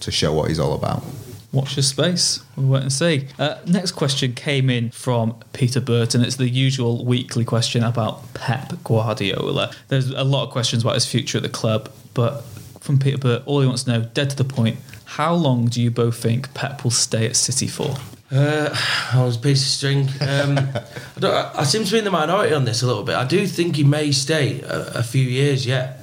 to 0.00 0.10
show 0.10 0.32
what 0.32 0.48
he's 0.48 0.58
all 0.58 0.74
about. 0.74 1.02
Watch 1.52 1.76
your 1.76 1.82
space. 1.82 2.44
We'll 2.56 2.68
wait 2.68 2.82
and 2.82 2.92
see. 2.92 3.26
Uh, 3.38 3.56
next 3.66 3.92
question 3.92 4.34
came 4.34 4.70
in 4.70 4.90
from 4.90 5.36
Peter 5.52 5.80
Burton. 5.80 6.22
It's 6.22 6.36
the 6.36 6.48
usual 6.48 7.04
weekly 7.04 7.44
question 7.44 7.82
about 7.82 8.34
Pep 8.34 8.72
Guardiola. 8.84 9.72
There's 9.88 10.10
a 10.10 10.22
lot 10.22 10.44
of 10.44 10.50
questions 10.50 10.82
about 10.82 10.94
his 10.94 11.06
future 11.06 11.38
at 11.38 11.42
the 11.42 11.48
club, 11.48 11.90
but 12.14 12.44
from 12.80 12.98
Peter 12.98 13.18
Burt, 13.18 13.42
all 13.46 13.60
he 13.60 13.66
wants 13.66 13.82
to 13.84 13.90
know, 13.90 14.02
dead 14.14 14.30
to 14.30 14.36
the 14.36 14.44
point, 14.44 14.78
how 15.04 15.34
long 15.34 15.66
do 15.66 15.82
you 15.82 15.90
both 15.90 16.16
think 16.16 16.54
Pep 16.54 16.84
will 16.84 16.92
stay 16.92 17.26
at 17.26 17.34
City 17.34 17.66
for? 17.66 17.96
Uh, 18.30 18.74
I 19.12 19.24
was 19.24 19.36
a 19.36 19.40
piece 19.40 19.60
of 19.60 19.68
string. 19.68 20.08
Um, 20.20 20.58
I, 21.22 21.50
I 21.56 21.64
seem 21.64 21.84
to 21.84 21.90
be 21.90 21.98
in 21.98 22.04
the 22.04 22.12
minority 22.12 22.54
on 22.54 22.64
this 22.64 22.82
a 22.82 22.86
little 22.86 23.02
bit. 23.02 23.16
I 23.16 23.26
do 23.26 23.44
think 23.46 23.74
he 23.74 23.82
may 23.82 24.12
stay 24.12 24.60
a, 24.60 24.98
a 24.98 25.02
few 25.02 25.22
years 25.22 25.66
yet. 25.66 25.99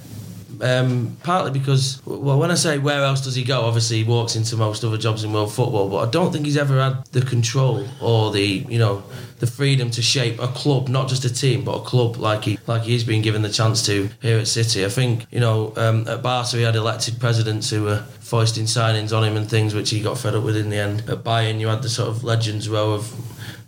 Um, 0.62 1.18
partly 1.24 1.52
because, 1.52 2.02
well, 2.06 2.40
when 2.40 2.52
I 2.52 2.56
say 2.56 2.78
where 2.78 3.04
else 3.04 3.22
does 3.22 3.36
he 3.36 3.44
go, 3.44 3.62
obviously 3.62 3.98
he 3.98 4.04
walks 4.04 4.36
into 4.36 4.56
most 4.56 4.84
other 4.84 4.98
jobs 4.98 5.24
in 5.24 5.34
world 5.34 5.54
football, 5.54 5.90
but 5.90 6.08
I 6.08 6.12
don't 6.12 6.32
think 6.32 6.46
he's 6.46 6.58
ever 6.58 6.80
had 6.82 7.06
the 7.08 7.22
control 7.22 7.88
or 8.02 8.32
the, 8.32 8.42
you 8.42 8.80
know, 8.80 9.04
the 9.40 9.48
freedom 9.48 9.92
to 9.92 10.02
shape 10.02 10.40
a 10.40 10.48
club, 10.48 10.90
not 10.90 11.08
just 11.08 11.24
a 11.24 11.34
team, 11.34 11.64
but 11.64 11.74
a 11.74 11.82
club 11.82 12.18
like 12.18 12.44
he 12.44 12.58
like 12.66 12.84
he's 12.84 13.04
been 13.04 13.22
given 13.22 13.42
the 13.44 13.50
chance 13.50 13.86
to 13.86 14.10
here 14.22 14.40
at 14.40 14.48
City. 14.48 14.84
I 14.84 14.90
think 14.90 15.28
you 15.32 15.40
know 15.40 15.74
um, 15.78 16.08
at 16.08 16.24
Barca 16.24 16.58
he 16.58 16.64
had 16.64 16.76
elected 16.76 17.20
presidents 17.20 17.70
who 17.70 17.84
were 17.84 18.00
foisting 18.20 18.66
signings 18.66 19.16
on 19.16 19.24
him 19.24 19.38
and 19.38 19.50
things 19.50 19.76
which 19.76 19.92
he 19.92 20.02
got 20.02 20.18
fed 20.18 20.36
up 20.36 20.44
with 20.44 20.58
in 20.58 20.70
the 20.70 20.78
end. 20.78 21.02
At 21.02 21.24
Bayern 21.24 21.60
you 21.60 21.68
had 21.68 21.84
the 21.84 21.90
sort 21.90 22.10
of 22.10 22.24
legends 22.24 22.68
row 22.68 22.94
of 22.94 23.14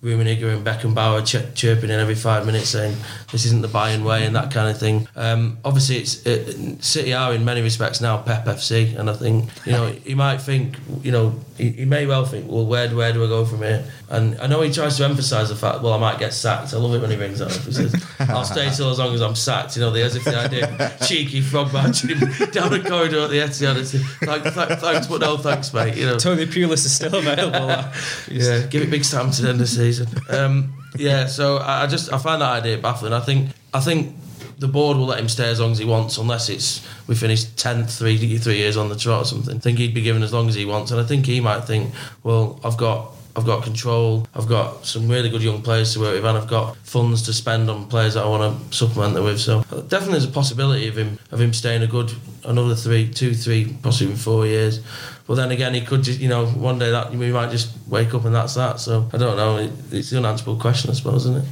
Rummenigge 0.04 0.44
and 0.44 0.66
Beckenbauer 0.66 1.26
ch- 1.26 1.54
chirping 1.56 1.90
in 1.90 2.00
every 2.00 2.16
five 2.16 2.46
minutes 2.46 2.70
saying 2.70 2.96
this 3.32 3.46
isn't 3.46 3.62
the 3.62 3.68
Bayern 3.68 4.04
way 4.04 4.26
and 4.26 4.36
that 4.36 4.52
kind 4.52 4.70
of 4.70 4.78
thing. 4.80 5.08
Um, 5.16 5.58
obviously, 5.66 5.98
it's 5.98 6.26
it, 6.26 6.84
City 6.84 7.14
are 7.14 7.34
in 7.34 7.44
many 7.44 7.62
respects 7.62 8.00
now 8.00 8.18
Pep 8.18 8.46
FC, 8.46 8.98
and 8.98 9.10
I 9.10 9.14
think 9.14 9.50
you 9.66 9.74
know 9.74 9.94
you 10.06 10.16
might 10.16 10.38
think 10.38 10.78
you 11.04 11.12
know 11.12 11.40
he, 11.60 11.70
he 11.72 11.86
may 11.86 12.06
well 12.06 12.26
think, 12.26 12.50
well, 12.50 12.66
where 12.66 12.90
where 12.96 13.14
do 13.14 13.24
I 13.24 13.28
go 13.28 13.46
from 13.46 13.60
here? 13.60 13.86
And 14.10 14.40
I 14.40 14.48
know 14.48 14.62
he 14.62 14.72
tries 14.72 14.98
to 14.98 15.06
emphasise 15.06 15.50
the 15.50 15.56
fact, 15.56 15.82
well, 15.82 15.94
I 15.94 15.98
might 16.00 16.18
get 16.18 16.34
sacked. 16.34 16.74
I 16.74 16.78
love 16.78 16.94
it 16.96 17.02
when 17.02 17.12
he 17.12 17.18
brings 17.18 17.40
that 17.40 17.56
up. 17.56 17.62
He 17.62 17.72
says, 17.72 17.94
I'll 18.20 18.46
stay 18.46 18.70
till 18.72 18.90
as 18.90 18.98
long 18.98 19.14
as 19.14 19.22
I'm 19.22 19.36
sacked. 19.36 19.76
You 19.76 19.82
know, 19.84 19.92
the, 19.92 20.02
as 20.02 20.16
if 20.16 20.24
the 20.24 20.38
idea 20.38 20.96
cheeky 21.06 21.42
frog 21.42 21.72
marching 21.74 22.16
him 22.16 22.20
down 22.52 22.72
the 22.72 22.84
corridor 22.88 23.20
at 23.20 23.30
the 23.30 23.40
Etihad. 23.40 23.76
It's, 23.76 23.92
Thank, 23.92 24.44
th- 24.44 24.80
thanks, 24.80 25.08
but 25.08 25.22
no 25.22 25.38
thanks, 25.38 25.74
mate. 25.74 25.96
You 25.96 26.06
know, 26.06 26.18
Tony 26.18 26.46
Pulis 26.46 26.86
is 26.86 26.94
still 26.94 27.16
available. 27.16 27.68
yeah, 28.32 28.66
give 28.68 28.82
it 28.82 28.90
big 28.90 29.04
stamp 29.04 29.34
to 29.34 29.42
the 29.42 29.50
end 29.50 29.56
of 29.56 29.60
the 29.60 29.68
season. 29.68 30.08
Um, 30.30 30.74
yeah, 30.96 31.28
so 31.28 31.58
I 31.58 31.84
I 31.84 31.88
just 31.88 32.12
I 32.12 32.18
find 32.18 32.42
that 32.42 32.52
idea 32.52 32.78
baffling. 32.78 33.14
I 33.14 33.20
think 33.20 33.50
I 33.74 33.80
think 33.80 34.16
the 34.60 34.68
board 34.68 34.98
will 34.98 35.08
let 35.08 35.20
him 35.20 35.30
stay 35.30 35.50
as 35.50 35.60
long 35.60 35.72
as 35.72 35.78
he 35.78 35.86
wants, 35.86 36.18
unless 36.18 36.50
it's 36.50 36.86
we 37.08 37.16
finish 37.16 37.46
tenth 37.56 37.92
three 37.92 38.38
three 38.38 38.58
years 38.58 38.78
on 38.78 38.90
the 38.90 38.96
trot 38.96 39.22
or 39.22 39.26
something. 39.26 39.56
I 39.56 39.60
think 39.60 39.78
he'd 39.78 39.94
be 39.94 40.02
given 40.02 40.24
as 40.24 40.34
long 40.34 40.48
as 40.50 40.56
he 40.56 40.66
wants, 40.66 40.92
and 40.92 41.00
I 41.00 41.04
think 41.04 41.26
he 41.26 41.40
might 41.40 41.62
think, 41.62 41.94
well, 42.24 42.60
I've 42.64 42.78
got. 42.78 43.14
I've 43.36 43.46
got 43.46 43.64
control. 43.64 44.28
I've 44.34 44.50
got 44.50 44.86
some 44.86 45.08
really 45.08 45.30
good 45.30 45.44
young 45.44 45.62
players 45.62 45.94
to 45.94 46.00
work 46.02 46.16
with, 46.16 46.26
and 46.26 46.38
I've 46.38 46.48
got 46.48 46.76
funds 46.78 47.22
to 47.22 47.32
spend 47.32 47.70
on 47.70 47.88
players 47.88 48.16
that 48.16 48.26
I 48.26 48.28
want 48.28 48.44
to 48.72 48.76
supplement 48.76 49.14
them 49.14 49.24
with. 49.24 49.40
So 49.40 49.62
definitely, 49.62 50.14
there's 50.14 50.26
a 50.26 50.32
possibility 50.32 50.88
of 50.90 50.98
him 50.98 51.20
of 51.32 51.40
him 51.40 51.54
staying 51.54 51.84
a 51.84 51.88
good 51.88 52.12
another 52.44 52.76
three, 52.76 53.08
two, 53.08 53.34
three, 53.34 53.78
possibly 53.82 54.16
four 54.16 54.46
years. 54.46 54.82
But 55.26 55.36
then 55.36 55.52
again, 55.52 55.74
he 55.74 55.82
could 55.82 56.04
just, 56.04 56.20
you 56.20 56.28
know, 56.28 56.48
one 56.48 56.80
day 56.80 56.90
that 56.92 57.12
we 57.12 57.32
might 57.32 57.52
just 57.52 57.72
wake 57.88 58.14
up 58.14 58.26
and 58.26 58.36
that's 58.36 58.56
that. 58.56 58.80
So 58.80 59.08
I 59.14 59.18
don't 59.18 59.38
know. 59.38 59.58
It, 59.58 59.72
it's 59.92 60.10
the 60.10 60.18
unanswerable 60.18 60.60
question, 60.60 60.90
I 60.90 60.94
suppose, 60.94 61.26
isn't 61.28 61.38
it? 61.44 61.50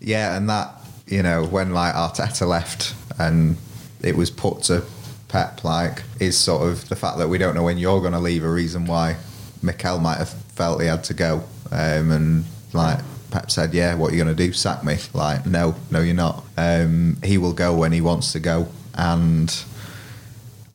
Yeah, 0.00 0.36
and 0.36 0.48
that 0.48 0.81
you 1.12 1.22
know 1.22 1.44
when 1.44 1.72
like 1.72 1.94
Arteta 1.94 2.48
left 2.48 2.94
and 3.18 3.56
it 4.02 4.16
was 4.16 4.30
put 4.30 4.62
to 4.64 4.82
Pep 5.28 5.62
like 5.62 6.02
is 6.18 6.38
sort 6.38 6.66
of 6.66 6.88
the 6.88 6.96
fact 6.96 7.18
that 7.18 7.28
we 7.28 7.38
don't 7.38 7.54
know 7.54 7.62
when 7.62 7.78
you're 7.78 8.00
going 8.00 8.12
to 8.12 8.18
leave 8.18 8.44
a 8.44 8.50
reason 8.50 8.86
why 8.86 9.16
Mikel 9.62 9.98
might 9.98 10.18
have 10.18 10.30
felt 10.30 10.80
he 10.80 10.86
had 10.86 11.04
to 11.04 11.14
go. 11.14 11.44
Um, 11.70 12.10
and 12.10 12.44
like 12.72 12.98
Pep 13.30 13.50
said 13.50 13.72
yeah 13.72 13.94
what 13.94 14.10
are 14.10 14.16
you 14.16 14.24
going 14.24 14.34
to 14.34 14.46
do? 14.46 14.52
Sack 14.52 14.84
me. 14.84 14.96
Like 15.12 15.44
no 15.46 15.74
no 15.90 16.00
you're 16.00 16.14
not. 16.14 16.44
Um, 16.56 17.18
he 17.22 17.36
will 17.38 17.52
go 17.52 17.76
when 17.76 17.92
he 17.92 18.00
wants 18.00 18.32
to 18.32 18.40
go. 18.40 18.68
And 18.94 19.54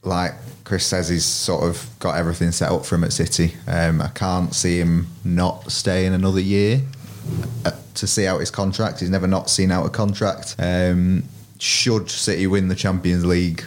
like 0.03 0.33
Chris 0.63 0.85
says 0.85 1.09
he's 1.09 1.25
sort 1.25 1.63
of 1.63 1.89
got 1.99 2.17
everything 2.17 2.51
set 2.51 2.71
up 2.71 2.85
for 2.85 2.95
him 2.95 3.03
at 3.03 3.13
City. 3.13 3.55
Um, 3.67 4.01
I 4.01 4.09
can't 4.09 4.53
see 4.53 4.79
him 4.79 5.07
not 5.23 5.71
staying 5.71 6.13
another 6.13 6.41
year 6.41 6.81
to 7.97 8.07
see 8.07 8.27
out 8.27 8.39
his 8.39 8.51
contract. 8.51 8.99
He's 8.99 9.09
never 9.09 9.27
not 9.27 9.49
seen 9.49 9.71
out 9.71 9.85
a 9.85 9.89
contract. 9.89 10.55
Um, 10.59 11.23
should 11.59 12.09
City 12.09 12.47
win 12.47 12.67
the 12.67 12.75
Champions 12.75 13.25
League 13.25 13.63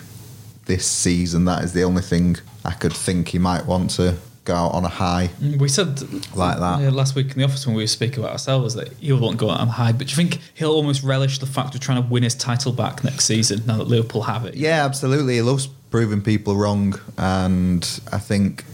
this 0.67 0.87
season, 0.87 1.45
that 1.47 1.65
is 1.65 1.73
the 1.73 1.83
only 1.83 2.03
thing 2.03 2.37
I 2.65 2.73
could 2.73 2.93
think 2.93 3.29
he 3.29 3.39
might 3.39 3.67
want 3.67 3.91
to 3.93 4.17
go 4.45 4.55
out 4.55 4.73
on 4.73 4.85
a 4.85 4.89
high 4.89 5.29
We 5.59 5.69
said 5.69 6.01
like 6.35 6.59
that. 6.59 6.81
Yeah, 6.81 6.91
last 6.91 7.15
week 7.15 7.33
in 7.33 7.39
the 7.39 7.45
office 7.45 7.67
when 7.67 7.77
we 7.77 7.83
were 7.83 7.89
speaking 7.89 8.21
about 8.21 8.33
ourselves 8.33 8.75
that 8.75 8.93
he 8.95 9.13
won't 9.13 9.37
go 9.37 9.51
out 9.51 9.61
on 9.61 9.69
a 9.69 9.73
high. 9.73 9.93
But 9.93 10.07
do 10.07 10.11
you 10.13 10.17
think 10.17 10.41
he'll 10.55 10.73
almost 10.73 11.03
relish 11.03 11.39
the 11.39 11.47
fact 11.47 11.75
of 11.75 11.81
trying 11.81 12.03
to 12.03 12.09
win 12.09 12.23
his 12.23 12.35
title 12.35 12.73
back 12.73 13.05
next 13.05 13.25
season 13.25 13.63
now 13.67 13.79
that 13.79 13.89
Liverpool 13.89 14.23
have 14.23 14.47
it? 14.47 14.55
Yeah, 14.55 14.85
absolutely. 14.85 15.35
He 15.35 15.43
loves 15.43 15.67
proving 15.91 16.23
people 16.23 16.57
wrong, 16.57 16.99
and 17.19 18.01
I 18.13 18.19
think 18.19 18.65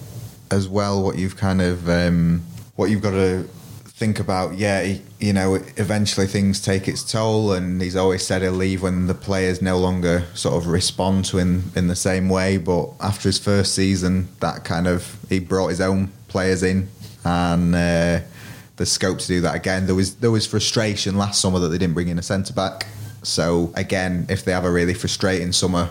as 0.51 0.69
well 0.69 1.03
what 1.03 1.19
you've 1.19 1.37
kind 1.37 1.61
of 1.61 1.89
um, 1.89 2.45
what 2.77 2.91
you've 2.91 3.03
got 3.03 3.13
to 3.13 3.49
think 3.97 4.21
about. 4.21 4.57
Yeah, 4.57 4.83
he, 4.83 5.03
you 5.19 5.33
know, 5.33 5.55
eventually 5.77 6.27
things 6.27 6.61
take 6.63 6.87
its 6.87 7.03
toll, 7.11 7.53
and 7.53 7.83
he's 7.83 7.97
always 7.97 8.25
said 8.25 8.43
he'll 8.43 8.53
leave 8.53 8.83
when 8.83 9.07
the 9.07 9.15
players 9.15 9.61
no 9.61 9.79
longer 9.79 10.25
sort 10.35 10.55
of 10.55 10.69
respond 10.69 11.25
to 11.27 11.39
him 11.39 11.73
in 11.75 11.89
the 11.89 11.97
same 11.97 12.29
way. 12.29 12.59
But 12.59 12.91
after 13.01 13.29
his 13.29 13.39
first 13.39 13.75
season, 13.75 14.29
that 14.41 14.65
kind 14.65 14.87
of 14.87 15.19
he 15.29 15.41
brought 15.41 15.69
his 15.69 15.81
own 15.81 16.13
players 16.29 16.63
in, 16.63 16.89
and. 17.25 17.75
Uh, 17.75 18.21
the 18.77 18.85
scope 18.85 19.19
to 19.19 19.27
do 19.27 19.41
that 19.41 19.55
again. 19.55 19.87
There 19.87 19.95
was 19.95 20.17
there 20.17 20.31
was 20.31 20.47
frustration 20.47 21.17
last 21.17 21.41
summer 21.41 21.59
that 21.61 21.69
they 21.69 21.79
didn't 21.79 21.95
bring 21.95 22.09
in 22.09 22.19
a 22.19 22.23
centre 22.23 22.53
back. 22.53 22.87
So 23.23 23.73
again, 23.75 24.27
if 24.29 24.45
they 24.45 24.53
have 24.53 24.65
a 24.65 24.71
really 24.71 24.95
frustrating 24.95 25.53
summer 25.53 25.89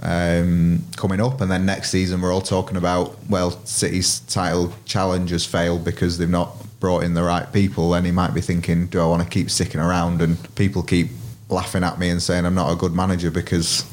um, 0.00 0.84
coming 0.96 1.20
up, 1.20 1.40
and 1.40 1.50
then 1.50 1.64
next 1.64 1.90
season 1.90 2.20
we're 2.20 2.32
all 2.32 2.42
talking 2.42 2.76
about 2.76 3.16
well, 3.28 3.52
City's 3.64 4.20
title 4.20 4.74
challenge 4.84 5.30
has 5.30 5.46
failed 5.46 5.84
because 5.84 6.18
they've 6.18 6.28
not 6.28 6.54
brought 6.80 7.04
in 7.04 7.14
the 7.14 7.22
right 7.22 7.52
people. 7.52 7.90
Then 7.90 8.04
he 8.04 8.10
might 8.10 8.34
be 8.34 8.40
thinking, 8.40 8.86
do 8.86 9.00
I 9.00 9.06
want 9.06 9.22
to 9.22 9.28
keep 9.28 9.50
sticking 9.50 9.80
around? 9.80 10.22
And 10.22 10.54
people 10.56 10.82
keep 10.82 11.10
laughing 11.48 11.84
at 11.84 11.98
me 11.98 12.10
and 12.10 12.22
saying 12.22 12.46
I'm 12.46 12.54
not 12.54 12.72
a 12.72 12.76
good 12.76 12.92
manager 12.92 13.30
because 13.30 13.84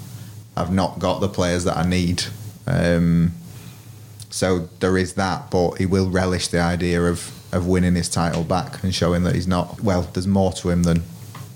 I've 0.56 0.72
not 0.72 1.00
got 1.00 1.20
the 1.20 1.30
players 1.30 1.66
that 1.66 1.78
I 1.78 1.88
need. 1.88 2.24
Um, 2.66 3.34
so 4.30 4.70
there 4.80 4.98
is 4.98 5.14
that, 5.14 5.52
but 5.52 5.78
he 5.78 5.86
will 5.86 6.10
relish 6.10 6.48
the 6.48 6.60
idea 6.60 7.02
of 7.04 7.34
of 7.54 7.66
winning 7.66 7.96
his 7.96 8.10
title 8.10 8.44
back 8.44 8.84
and 8.84 8.94
showing 8.94 9.24
that 9.24 9.36
he's 9.36 9.48
not. 9.48 9.82
Well, 9.82 10.02
there's 10.14 10.28
more 10.28 10.52
to 10.54 10.70
him 10.70 10.84
than 10.84 11.04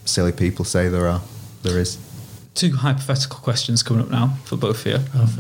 silly 0.06 0.32
people 0.32 0.66
say 0.66 0.88
there 0.88 1.08
are. 1.08 1.22
There 1.64 1.78
is. 1.78 1.98
Two 2.54 2.76
hypothetical 2.76 3.40
questions 3.40 3.82
coming 3.82 4.04
up 4.04 4.10
now 4.10 4.38
for 4.44 4.58
both 4.58 4.86
of 4.86 4.92
you. 4.92 4.98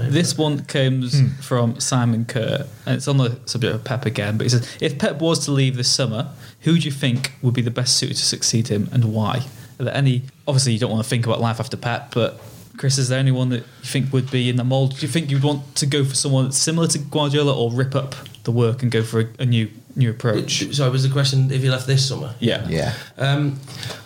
This 0.09 0.37
one 0.37 0.63
comes 0.63 1.19
hmm. 1.19 1.27
from 1.41 1.79
Simon 1.79 2.23
Kerr, 2.25 2.65
and 2.85 2.95
it's 2.95 3.07
on 3.07 3.17
the 3.17 3.37
subject 3.45 3.75
of 3.75 3.83
Pep 3.83 4.05
again. 4.05 4.37
But 4.37 4.45
he 4.45 4.49
says, 4.49 4.77
if 4.79 4.97
Pep 4.97 5.19
was 5.19 5.43
to 5.45 5.51
leave 5.51 5.75
this 5.75 5.89
summer, 5.89 6.29
who 6.61 6.79
do 6.79 6.85
you 6.85 6.91
think 6.91 7.33
would 7.41 7.53
be 7.53 7.61
the 7.61 7.71
best 7.71 7.97
suited 7.97 8.15
to 8.15 8.25
succeed 8.25 8.69
him, 8.69 8.87
and 8.93 9.13
why? 9.13 9.45
Are 9.79 9.85
there 9.85 9.93
any? 9.93 10.23
Obviously, 10.47 10.73
you 10.73 10.79
don't 10.79 10.91
want 10.91 11.03
to 11.03 11.09
think 11.09 11.25
about 11.25 11.41
life 11.41 11.59
after 11.59 11.75
Pep, 11.75 12.13
but 12.13 12.39
Chris, 12.77 12.97
is 12.97 13.09
there 13.09 13.19
anyone 13.19 13.49
that 13.49 13.59
you 13.59 13.85
think 13.85 14.13
would 14.13 14.31
be 14.31 14.49
in 14.49 14.55
the 14.55 14.63
mould? 14.63 14.95
Do 14.95 15.05
you 15.05 15.11
think 15.11 15.29
you'd 15.29 15.43
want 15.43 15.75
to 15.75 15.85
go 15.85 16.05
for 16.05 16.15
someone 16.15 16.45
that's 16.45 16.57
similar 16.57 16.87
to 16.87 16.97
Guardiola, 16.97 17.55
or 17.55 17.71
rip 17.71 17.93
up 17.93 18.15
the 18.43 18.51
work 18.51 18.81
and 18.81 18.91
go 18.91 19.03
for 19.03 19.21
a, 19.21 19.27
a 19.39 19.45
new 19.45 19.69
new 19.95 20.09
approach? 20.11 20.73
So 20.75 20.87
it 20.87 20.91
was 20.91 21.03
the 21.03 21.09
question 21.09 21.51
if 21.51 21.61
he 21.61 21.69
left 21.69 21.87
this 21.87 22.07
summer? 22.07 22.33
Yeah, 22.39 22.67
Yeah. 22.69 22.93
Um, 23.17 23.59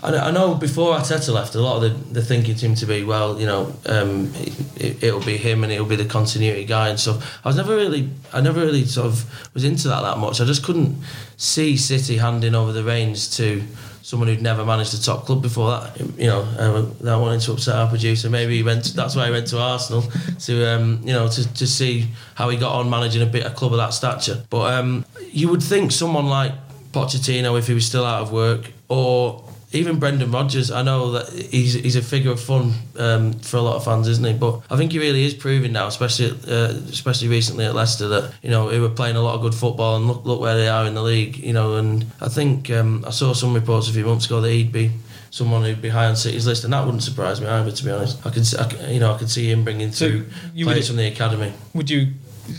I, 0.03 0.11
know- 0.11 0.17
I 0.19 0.31
know 0.31 0.55
before 0.55 0.95
Arteta 0.95 1.33
left, 1.33 1.55
a 1.55 1.61
lot 1.61 1.83
of 1.83 2.13
the, 2.13 2.13
the 2.19 2.21
thinking 2.25 2.55
seemed 2.57 2.77
to 2.77 2.85
be, 2.85 3.03
well, 3.03 3.39
you 3.39 3.45
know, 3.45 3.73
um, 3.85 4.31
it, 4.75 5.03
it'll 5.03 5.23
be 5.23 5.37
him 5.37 5.63
and 5.63 5.71
it'll 5.71 5.85
be 5.85 5.95
the 5.95 6.05
continuity 6.05 6.65
guy 6.65 6.89
and 6.89 6.99
stuff. 6.99 7.39
I 7.45 7.49
was 7.49 7.55
never 7.57 7.75
really, 7.75 8.09
I 8.33 8.41
never 8.41 8.59
really 8.61 8.85
sort 8.85 9.07
of 9.07 9.53
was 9.53 9.63
into 9.63 9.87
that 9.87 10.01
that 10.01 10.17
much. 10.17 10.41
I 10.41 10.45
just 10.45 10.63
couldn't 10.63 10.95
see 11.37 11.77
City 11.77 12.17
handing 12.17 12.55
over 12.55 12.71
the 12.71 12.83
reins 12.83 13.35
to 13.37 13.63
someone 14.05 14.27
who'd 14.27 14.39
never 14.39 14.63
managed 14.63 14.93
a 14.93 15.01
top 15.01 15.25
club 15.25 15.41
before 15.41 15.71
that. 15.71 15.99
You 15.99 16.27
know, 16.27 16.41
uh, 16.59 16.85
that 17.01 17.15
wanted 17.15 17.41
to 17.41 17.53
upset 17.53 17.75
our 17.75 17.87
producer. 17.87 18.29
Maybe 18.29 18.57
he 18.57 18.61
went. 18.61 18.93
that's 18.93 19.15
why 19.15 19.25
he 19.25 19.31
went 19.31 19.47
to 19.47 19.59
Arsenal 19.59 20.03
to, 20.41 20.65
um, 20.67 21.01
you 21.03 21.11
know, 21.11 21.27
to, 21.27 21.53
to 21.55 21.65
see 21.65 22.05
how 22.35 22.49
he 22.49 22.57
got 22.57 22.73
on 22.73 22.87
managing 22.87 23.23
a 23.23 23.25
bit 23.25 23.47
a 23.47 23.49
club 23.49 23.71
of 23.73 23.77
that 23.77 23.95
stature. 23.95 24.43
But 24.51 24.75
um, 24.75 25.05
you 25.31 25.49
would 25.49 25.63
think 25.63 25.91
someone 25.91 26.27
like 26.27 26.51
Pochettino, 26.91 27.57
if 27.57 27.65
he 27.65 27.73
was 27.73 27.87
still 27.87 28.05
out 28.05 28.21
of 28.21 28.31
work, 28.31 28.71
or 28.89 29.43
even 29.75 29.99
Brendan 29.99 30.31
Rodgers, 30.31 30.71
I 30.71 30.81
know 30.81 31.11
that 31.11 31.29
he's 31.51 31.73
he's 31.73 31.95
a 31.95 32.01
figure 32.01 32.31
of 32.31 32.39
fun 32.39 32.73
um, 32.97 33.33
for 33.33 33.57
a 33.57 33.61
lot 33.61 33.75
of 33.75 33.83
fans, 33.85 34.07
isn't 34.07 34.25
he? 34.25 34.33
But 34.33 34.61
I 34.69 34.77
think 34.77 34.91
he 34.91 34.99
really 34.99 35.25
is 35.25 35.33
proving 35.33 35.71
now, 35.73 35.87
especially 35.87 36.31
uh, 36.47 36.73
especially 36.89 37.27
recently 37.27 37.65
at 37.65 37.75
Leicester, 37.75 38.07
that 38.07 38.33
you 38.41 38.49
know 38.49 38.69
he 38.69 38.79
were 38.79 38.89
playing 38.89 39.15
a 39.15 39.21
lot 39.21 39.35
of 39.35 39.41
good 39.41 39.55
football 39.55 39.95
and 39.97 40.07
look 40.07 40.25
look 40.25 40.39
where 40.39 40.55
they 40.57 40.67
are 40.67 40.85
in 40.85 40.93
the 40.95 41.03
league. 41.03 41.37
You 41.37 41.53
know, 41.53 41.75
and 41.75 42.05
I 42.21 42.29
think 42.29 42.69
um, 42.71 43.03
I 43.05 43.11
saw 43.11 43.33
some 43.33 43.53
reports 43.53 43.89
a 43.89 43.93
few 43.93 44.05
months 44.05 44.25
ago 44.25 44.41
that 44.41 44.51
he'd 44.51 44.71
be 44.71 44.91
someone 45.31 45.63
who'd 45.63 45.81
be 45.81 45.89
high 45.89 46.05
on 46.05 46.15
City's 46.15 46.47
list, 46.47 46.63
and 46.63 46.71
that 46.73 46.85
wouldn't 46.85 47.03
surprise 47.03 47.41
me 47.41 47.47
either. 47.47 47.71
To 47.71 47.83
be 47.83 47.91
honest, 47.91 48.25
I 48.25 48.29
can, 48.29 48.43
see- 48.45 48.57
I 48.57 48.65
can 48.67 48.93
you 48.93 48.99
know 48.99 49.13
I 49.13 49.17
could 49.17 49.29
see 49.29 49.49
him 49.51 49.63
bringing 49.63 49.91
So 49.91 50.07
through 50.09 50.25
you 50.53 50.65
players 50.65 50.79
would- 50.79 50.87
from 50.87 50.95
the 50.97 51.07
academy. 51.07 51.51
Would 51.73 51.89
you 51.89 52.13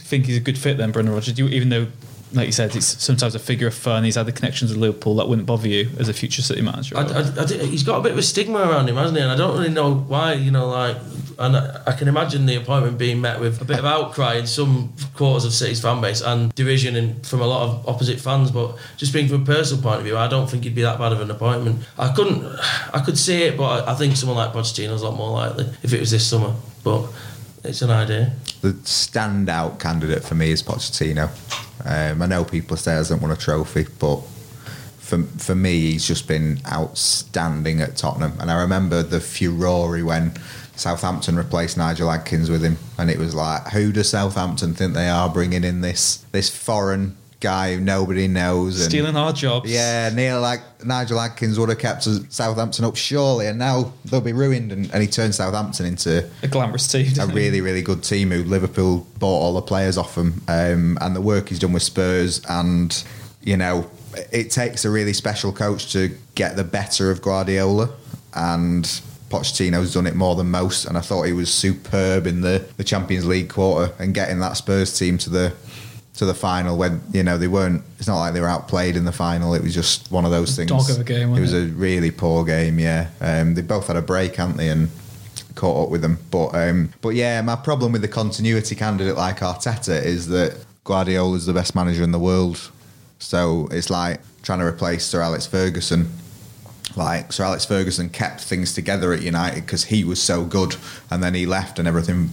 think 0.05 0.27
he's 0.27 0.37
a 0.37 0.41
good 0.41 0.59
fit 0.59 0.77
then, 0.77 0.91
Brendan 0.91 1.15
Rodgers? 1.15 1.35
Do 1.35 1.45
you, 1.47 1.51
even 1.51 1.69
though, 1.69 1.87
like 2.37 2.47
you 2.47 2.53
said, 2.53 2.75
it's 2.77 3.03
sometimes 3.03 3.35
a 3.35 3.39
figure 3.39 3.67
of 3.67 3.75
fun. 3.75 4.05
He's 4.05 4.17
had 4.17 4.27
the 4.27 4.33
connections 4.33 4.71
with 4.71 4.81
Liverpool. 4.81 5.17
That 5.17 5.29
wouldn't 5.29 5.47
bother 5.47 5.69
you 5.69 5.91
as 5.99 6.09
a 6.09 6.13
future 6.13 6.43
City 6.43 6.63
manager. 6.63 6.97
I, 6.97 7.03
I, 7.03 7.21
I 7.21 7.47
he's 7.67 7.83
got 7.83 7.99
a 7.99 8.03
bit 8.03 8.13
of 8.13 8.19
a 8.19 8.23
stigma 8.23 8.59
around 8.59 8.89
him, 8.89 8.97
hasn't 8.97 9.17
he? 9.17 9.23
And 9.23 9.33
I 9.33 9.37
don't 9.37 9.57
really 9.59 9.73
know 9.73 9.95
why. 9.95 10.35
You 10.35 10.51
know, 10.51 10.69
like, 10.69 10.97
and 11.39 11.57
I, 11.57 11.83
I 11.87 11.93
can 11.93 12.09
imagine 12.09 12.47
the 12.47 12.57
appointment 12.57 12.99
being 12.99 13.21
met 13.21 13.41
with 13.41 13.61
a 13.61 13.65
bit 13.65 13.79
of 13.79 13.85
outcry 13.85 14.35
in 14.35 14.47
some 14.47 14.93
quarters 15.15 15.45
of 15.45 15.53
City's 15.53 15.81
fan 15.81 16.01
base 16.01 16.21
and 16.21 16.55
derision 16.55 16.97
in, 16.97 17.23
from 17.23 17.41
a 17.41 17.47
lot 17.47 17.63
of 17.63 17.89
opposite 17.89 18.21
fans. 18.21 18.51
But 18.51 18.77
just 18.97 19.13
being 19.13 19.29
from 19.29 19.43
a 19.43 19.47
personal 19.47 19.83
point 19.83 19.99
of 19.99 20.05
view, 20.05 20.17
I 20.17 20.29
don't 20.29 20.49
think 20.49 20.65
he'd 20.65 20.75
be 20.75 20.83
that 20.83 20.99
bad 20.99 21.13
of 21.13 21.21
an 21.21 21.31
appointment. 21.31 21.85
I 21.99 22.13
couldn't, 22.13 22.45
I 22.93 23.03
could 23.05 23.19
see 23.19 23.43
it, 23.43 23.57
but 23.57 23.89
I, 23.89 23.93
I 23.93 23.95
think 23.95 24.17
someone 24.17 24.39
like 24.39 24.53
Pochettino's 24.53 25.03
a 25.03 25.09
lot 25.09 25.17
more 25.17 25.31
likely 25.31 25.67
if 25.83 25.93
it 25.93 26.01
was 26.01 26.11
this 26.11 26.27
summer. 26.27 26.55
But 26.85 27.09
it's 27.65 27.83
an 27.83 27.91
idea. 27.91 28.33
The 28.63 28.73
standout 28.73 29.81
candidate 29.81 30.25
for 30.25 30.35
me 30.35 30.51
is 30.51 30.63
Pochettino. 30.63 31.31
Um, 31.87 32.21
I 32.21 32.27
know 32.27 32.45
people 32.45 32.77
say 32.77 32.93
he 32.93 32.97
hasn't 32.97 33.23
won 33.23 33.31
a 33.31 33.37
trophy, 33.37 33.87
but 33.99 34.17
for 34.99 35.23
for 35.23 35.55
me, 35.55 35.93
he's 35.93 36.07
just 36.07 36.27
been 36.27 36.61
outstanding 36.71 37.81
at 37.81 37.97
Tottenham. 37.97 38.33
And 38.41 38.51
I 38.51 38.61
remember 38.61 39.03
the 39.03 39.21
furore 39.21 39.99
when 40.05 40.35
Southampton 40.75 41.37
replaced 41.37 41.77
Nigel 41.77 42.11
Adkins 42.11 42.51
with 42.51 42.63
him, 42.63 42.77
and 42.99 43.09
it 43.11 43.19
was 43.19 43.35
like, 43.35 43.69
who 43.69 43.93
does 43.93 44.11
Southampton 44.11 44.75
think 44.75 44.95
they 44.95 45.09
are 45.09 45.29
bringing 45.29 45.65
in 45.65 45.81
this 45.81 46.25
this 46.33 46.51
foreign 46.51 47.17
guy 47.41 47.75
who 47.75 47.81
nobody 47.81 48.29
knows? 48.29 48.81
And 48.81 48.91
Stealing 48.91 49.17
our 49.17 49.33
jobs. 49.33 49.71
yeah, 49.71 50.11
Neil 50.13 50.41
like 50.41 50.61
Nigel 50.85 51.21
Adkins 51.21 51.59
would 51.59 51.69
have 51.69 51.79
kept 51.79 52.05
Southampton 52.33 52.85
up 52.85 52.97
surely, 52.97 53.47
and 53.47 53.59
now 53.59 53.93
they'll 54.05 54.21
be 54.21 54.33
ruined. 54.33 54.73
And, 54.73 54.91
and 54.93 55.03
he 55.03 55.09
turned 55.09 55.35
Southampton 55.35 55.87
into 55.87 56.29
A 56.43 56.49
glamorous 56.49 56.87
team. 56.87 57.07
a 57.21 57.27
really, 57.27 57.61
really 57.61 57.83
good 57.83 58.03
team 58.03 58.31
who 58.31 58.43
Liverpool 58.45 59.07
bought 59.19 59.41
all 59.41 59.55
the 59.55 59.63
players 59.63 59.99
off 59.99 60.15
them. 60.15 60.43
Um, 60.49 60.99
and 61.01 61.15
the 61.15 61.21
work 61.21 61.49
he's 61.49 61.59
done 61.59 61.73
with 61.73 61.83
Spurs, 61.83 62.41
and 62.49 63.05
you 63.43 63.57
know, 63.57 63.91
it 64.33 64.51
takes 64.51 64.85
a 64.85 64.91
really 64.91 65.13
special 65.13 65.53
coach 65.53 65.93
to 65.93 66.17
get 66.35 66.57
the 66.57 66.65
better 66.65 67.11
of 67.11 67.23
Guardiola, 67.23 67.91
and 68.35 68.85
Pochettino's 69.29 69.93
done 69.95 70.07
it 70.07 70.15
more 70.15 70.37
than 70.37 70.51
most. 70.51 70.85
And 70.85 70.97
I 70.97 71.01
thought 71.01 71.25
he 71.25 71.33
was 71.33 71.53
superb 71.53 72.27
in 72.27 72.41
the, 72.41 72.65
the 72.77 72.85
Champions 72.85 73.27
League 73.27 73.49
quarter 73.49 73.93
and 73.99 74.15
getting 74.15 74.39
that 74.41 74.57
Spurs 74.57 74.97
team 74.97 75.19
to 75.19 75.31
the 75.31 75.53
to 76.17 76.25
the 76.25 76.35
final 76.35 76.77
when 76.77 77.01
you 77.13 77.23
know 77.23 77.39
they 77.39 77.49
weren't. 77.49 77.83
It's 77.99 78.09
not 78.09 78.19
like 78.19 78.35
they 78.35 78.41
were 78.41 78.49
outplayed 78.49 78.97
in 78.97 79.05
the 79.05 79.13
final. 79.13 79.55
It 79.55 79.63
was 79.63 79.75
just 79.75 80.11
one 80.11 80.25
of 80.25 80.31
those 80.31 80.57
things. 80.57 80.71
Dog 80.71 80.89
of 80.91 81.01
a 81.01 81.05
game, 81.05 81.35
It 81.35 81.41
was 81.41 81.53
it? 81.53 81.71
a 81.71 81.73
really 81.73 82.11
poor 82.11 82.45
game. 82.45 82.79
Yeah, 82.79 83.09
um, 83.21 83.55
they 83.55 83.63
both 83.63 83.87
had 83.89 83.97
a 83.97 84.03
break, 84.03 84.37
hadn't 84.37 84.57
they? 84.57 84.69
And 84.71 84.89
caught 85.55 85.85
up 85.85 85.91
with 85.91 86.03
them. 86.03 86.19
But 86.31 86.55
um, 86.55 86.93
but 87.01 87.11
yeah, 87.11 87.41
my 87.43 87.57
problem 87.57 87.93
with 87.93 88.03
the 88.03 88.09
continuity 88.09 88.75
candidate 88.75 89.17
like 89.17 89.41
Arteta 89.41 90.03
is 90.03 90.29
that 90.29 90.57
Guardiola 90.85 91.37
is 91.37 91.47
the 91.47 91.53
best 91.53 91.75
manager 91.75 92.03
in 92.03 92.13
the 92.13 92.19
world. 92.19 92.71
So 93.19 93.69
it's 93.71 93.91
like 93.91 94.21
trying 94.43 94.59
to 94.61 94.67
replace 94.67 95.05
Sir 95.05 95.21
Alex 95.21 95.47
Ferguson. 95.47 96.09
Like 96.97 97.33
Sir 97.33 97.45
Alex 97.45 97.65
Ferguson 97.67 98.09
kept 98.09 98.41
things 98.41 98.73
together 98.73 99.13
at 99.13 99.21
United 99.21 99.67
because 99.67 99.85
he 99.85 100.03
was 100.05 100.23
so 100.23 100.45
good, 100.45 100.77
and 101.11 101.23
then 101.23 101.35
he 101.35 101.45
left 101.45 101.79
and 101.79 101.87
everything 101.87 102.31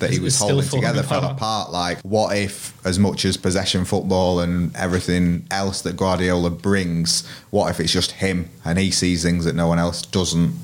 that 0.00 0.10
he 0.10 0.18
was 0.18 0.38
holding 0.38 0.68
together 0.68 1.02
fell 1.02 1.18
apart. 1.18 1.36
apart. 1.36 1.70
Like, 1.70 2.00
what 2.02 2.36
if, 2.36 2.74
as 2.86 2.98
much 2.98 3.24
as 3.24 3.36
possession 3.36 3.84
football 3.84 4.40
and 4.40 4.74
everything 4.76 5.46
else 5.50 5.82
that 5.82 5.96
Guardiola 5.96 6.50
brings, 6.50 7.26
what 7.50 7.70
if 7.70 7.80
it's 7.80 7.92
just 7.92 8.12
him 8.12 8.48
and 8.64 8.78
he 8.78 8.90
sees 8.90 9.22
things 9.22 9.44
that 9.44 9.54
no 9.54 9.68
one 9.68 9.78
else 9.78 10.02
doesn't? 10.02 10.54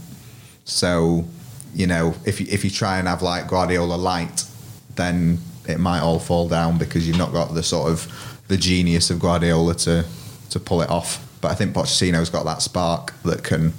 So, 0.64 1.27
you 1.75 1.87
know, 1.87 2.14
if 2.25 2.40
you, 2.40 2.47
if 2.51 2.64
you 2.64 2.71
try 2.71 2.99
and 2.99 3.07
have 3.07 3.23
like 3.23 3.49
Guardiola 3.49 3.95
light, 3.95 4.45
then 4.97 5.38
it 5.69 5.79
might 5.79 6.01
all 6.01 6.19
fall 6.19 6.49
down 6.49 6.79
because 6.79 7.07
you've 7.07 7.19
not 7.19 7.33
got 7.33 7.55
the 7.55 7.62
sort 7.62 7.90
of 7.90 8.40
the 8.49 8.57
genius 8.57 9.11
of 9.11 9.21
Guardiola 9.21 9.75
to 9.75 10.05
to 10.51 10.61
pull 10.61 10.83
it 10.83 10.90
off. 10.90 11.27
But 11.40 11.53
I 11.53 11.55
think 11.55 11.75
Pochettino's 11.75 12.29
got 12.29 12.45
that 12.45 12.61
spark 12.61 13.14
that 13.23 13.45
can, 13.45 13.73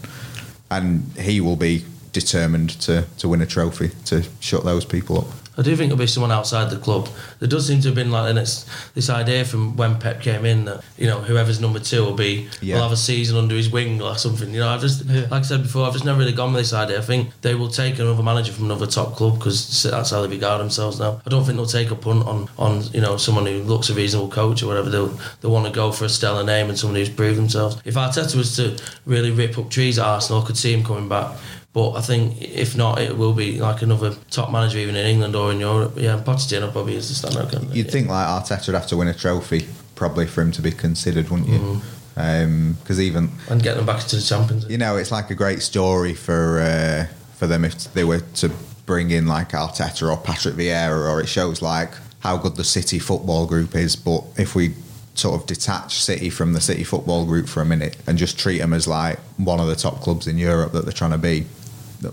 and 0.70 1.12
he 1.18 1.42
will 1.42 1.58
be 1.58 1.86
determined 2.14 2.72
to 2.82 3.06
to 3.18 3.28
win 3.28 3.42
a 3.42 3.46
trophy 3.46 3.92
to 4.06 4.24
shut 4.40 4.64
those 4.64 4.86
people 4.86 5.20
up. 5.20 5.41
I 5.58 5.62
do 5.64 5.76
think 5.76 5.92
it'll 5.92 5.98
be 6.00 6.08
someone 6.08 6.32
outside 6.32 6.70
the 6.70 6.78
club. 6.78 7.10
There 7.40 7.48
does 7.50 7.68
seem 7.68 7.82
to 7.82 7.90
have 7.90 7.96
been 7.96 8.12
like 8.12 8.30
and 8.30 8.40
it's 8.40 8.66
this 8.94 9.10
idea 9.10 9.44
from 9.46 9.76
when 9.76 10.00
Pep 10.00 10.22
came 10.22 10.46
in 10.46 10.66
that 10.66 10.82
you 10.98 11.08
know 11.08 11.20
whoever's 11.20 11.60
number 11.60 11.80
two 11.80 12.04
will 12.06 12.14
be 12.14 12.48
Yeah. 12.62 12.76
will 12.76 12.84
have 12.84 12.92
a 12.92 12.98
season 12.98 13.38
under 13.38 13.56
his 13.56 13.70
wing 13.70 14.02
or 14.02 14.18
something. 14.18 14.54
You 14.54 14.62
know, 14.62 14.70
I've 14.70 14.82
just 14.82 15.04
Yeah. 15.06 15.22
like 15.30 15.34
I 15.34 15.42
said 15.42 15.64
before, 15.64 15.86
I've 15.86 15.94
just 15.94 16.06
never 16.06 16.20
really 16.20 16.32
gone 16.32 16.54
with 16.54 16.62
this 16.62 16.74
idea. 16.74 16.98
I 17.00 17.02
think 17.02 17.32
they 17.42 17.54
will 17.56 17.68
take 17.70 18.00
another 18.00 18.24
manager 18.24 18.52
from 18.54 18.66
another 18.66 18.88
top 18.88 19.16
club 19.16 19.38
because 19.40 19.84
that's 19.84 20.12
how 20.12 20.22
they 20.22 20.28
regard 20.30 20.62
themselves 20.62 21.00
now. 21.00 21.22
I 21.26 21.30
don't 21.30 21.44
think 21.44 21.58
they'll 21.58 21.66
take 21.66 21.92
a 21.92 21.96
punt 21.96 22.26
on 22.26 22.48
on 22.58 22.84
you 22.94 23.02
know 23.02 23.18
someone 23.18 23.46
who 23.46 23.62
looks 23.64 23.90
a 23.90 23.94
reasonable 23.94 24.30
coach 24.30 24.64
or 24.64 24.68
whatever. 24.68 24.90
They'll 24.90 25.14
they 25.42 25.48
want 25.50 25.66
to 25.66 25.72
go 25.72 25.92
for 25.92 26.06
a 26.06 26.10
stellar 26.10 26.44
name 26.44 26.70
and 26.70 26.78
someone 26.80 26.96
who's 26.98 27.10
proved 27.10 27.38
themselves. 27.38 27.76
If 27.86 27.96
Arteta 27.96 28.36
was 28.36 28.56
to 28.56 28.78
really 29.06 29.32
rip 29.32 29.58
up 29.58 29.70
trees 29.70 30.00
at 30.00 30.06
Arsenal, 30.06 30.42
I 30.44 30.46
could 30.46 30.58
see 30.58 30.74
him 30.74 30.84
coming 30.84 31.10
back. 31.10 31.28
But 31.74 31.94
I 31.94 32.02
think 32.02 32.42
if 32.42 32.76
not, 32.76 33.00
it 33.00 33.18
will 33.18 33.34
be 33.34 33.60
like 33.60 33.82
another 33.82 34.14
top 34.30 34.52
manager 34.52 34.78
even 34.78 34.96
in 34.96 35.06
England 35.06 35.36
or 35.36 35.52
in 35.52 35.60
Europe. 35.60 35.94
Yeah, 35.96 36.22
Pochettino 36.22 36.70
probably 36.72 36.96
is 36.96 37.08
the 37.08 37.28
standout 37.28 37.50
candidate. 37.50 37.76
You'd 37.76 37.90
think 37.90 38.10
like 38.10 38.28
Arteta 38.28 38.68
would 38.68 38.76
have 38.76 38.88
to 38.88 38.98
win 38.98 39.08
a 39.08 39.14
trophy 39.14 39.68
probably 39.96 40.28
for 40.28 40.42
him 40.42 40.52
to 40.52 40.62
be 40.62 40.72
considered, 40.72 41.30
wouldn't 41.30 41.48
you? 41.48 41.82
Because 42.16 43.00
even 43.00 43.30
and 43.50 43.64
get 43.64 43.78
them 43.78 43.86
back 43.86 44.04
into 44.04 44.18
the 44.18 44.22
Champions. 44.22 44.70
You 44.70 44.78
know 44.78 44.98
it's 44.98 45.12
like 45.12 45.30
a 45.30 45.36
great 45.36 45.62
story 45.62 46.14
for 46.14 46.60
uh, 46.60 47.06
for 47.36 47.48
them 47.48 47.64
if 47.64 47.94
they 47.94 48.04
were 48.04 48.20
to 48.20 48.52
bring 48.86 49.12
in 49.12 49.28
like 49.28 49.50
Arteta 49.52 50.12
or 50.12 50.18
Patrick 50.18 50.56
Vieira, 50.56 51.10
or 51.10 51.22
it 51.22 51.28
shows 51.28 51.62
like 51.62 51.92
how 52.20 52.36
good 52.36 52.58
the 52.58 52.66
City 52.66 53.00
football 53.00 53.48
group 53.48 53.76
is. 53.76 53.96
But 53.96 54.26
if 54.38 54.56
we 54.56 54.74
sort 55.14 55.40
of 55.40 55.48
detach 55.48 56.02
City 56.04 56.30
from 56.30 56.52
the 56.52 56.62
City 56.62 56.84
football 56.84 57.26
group 57.26 57.48
for 57.48 57.62
a 57.62 57.66
minute 57.66 57.98
and 58.08 58.18
just 58.18 58.38
treat 58.38 58.60
them 58.60 58.74
as 58.74 58.88
like 58.88 59.20
one 59.38 59.60
of 59.60 59.68
the 59.68 59.76
top 59.76 60.02
clubs 60.02 60.28
in 60.28 60.38
Europe 60.38 60.74
that 60.74 60.84
they're 60.84 60.92
trying 60.92 61.12
to 61.12 61.18
be, 61.18 61.46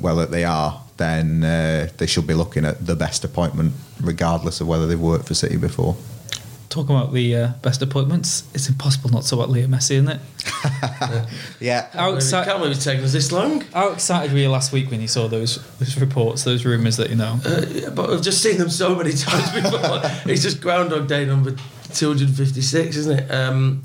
well 0.01 0.17
that 0.17 0.31
they 0.31 0.45
are, 0.45 0.81
then 0.97 1.45
uh, 1.45 1.89
they 1.99 2.07
should 2.07 2.27
be 2.27 2.35
looking 2.35 2.65
at 2.65 2.87
the 2.87 2.97
best 2.97 3.25
appointment, 3.25 3.73
regardless 4.01 4.61
of 4.61 4.67
whether 4.69 4.87
they've 4.87 5.01
worked 5.01 5.27
for 5.27 5.35
City 5.35 5.57
before. 5.57 5.97
Talking 6.69 6.95
about 6.97 7.15
the 7.15 7.35
uh, 7.35 7.49
best 7.63 7.81
appointments, 7.81 8.43
it's 8.53 8.69
impossible 8.69 9.09
not 9.11 9.23
to 9.23 9.31
talk 9.31 9.39
about 9.39 9.49
Leo 9.51 9.67
Messi, 9.69 9.93
isn't 9.93 10.09
it? 10.09 10.21
Yeah, 11.61 11.89
How, 11.93 12.11
I 12.13 12.17
exci- 12.17 12.45
can't 12.45 12.59
believe 12.59 12.77
it's 12.77 12.85
taken 12.85 13.03
us 13.05 13.13
this 13.13 13.33
long. 13.33 13.63
how 13.73 13.89
excited 13.93 14.33
were 14.33 14.39
you 14.39 14.51
last 14.51 14.71
week 14.73 14.91
when 14.91 15.01
you 15.01 15.09
saw 15.09 15.29
those 15.29 15.59
those 15.79 15.99
reports, 15.99 16.45
those 16.45 16.65
rumours 16.67 16.97
that 16.99 17.09
you 17.11 17.17
know? 17.17 17.41
Uh, 17.45 17.91
but 17.91 18.11
I've 18.11 18.23
just 18.23 18.43
seen 18.43 18.59
them 18.59 18.69
so 18.71 18.95
many 18.95 19.13
times 19.15 19.51
before. 19.53 20.01
it's 20.31 20.43
just 20.43 20.61
Groundhog 20.61 21.09
Day 21.09 21.25
number 21.25 21.55
256, 21.95 22.97
isn't 22.97 23.19
it? 23.19 23.31
Um, 23.31 23.85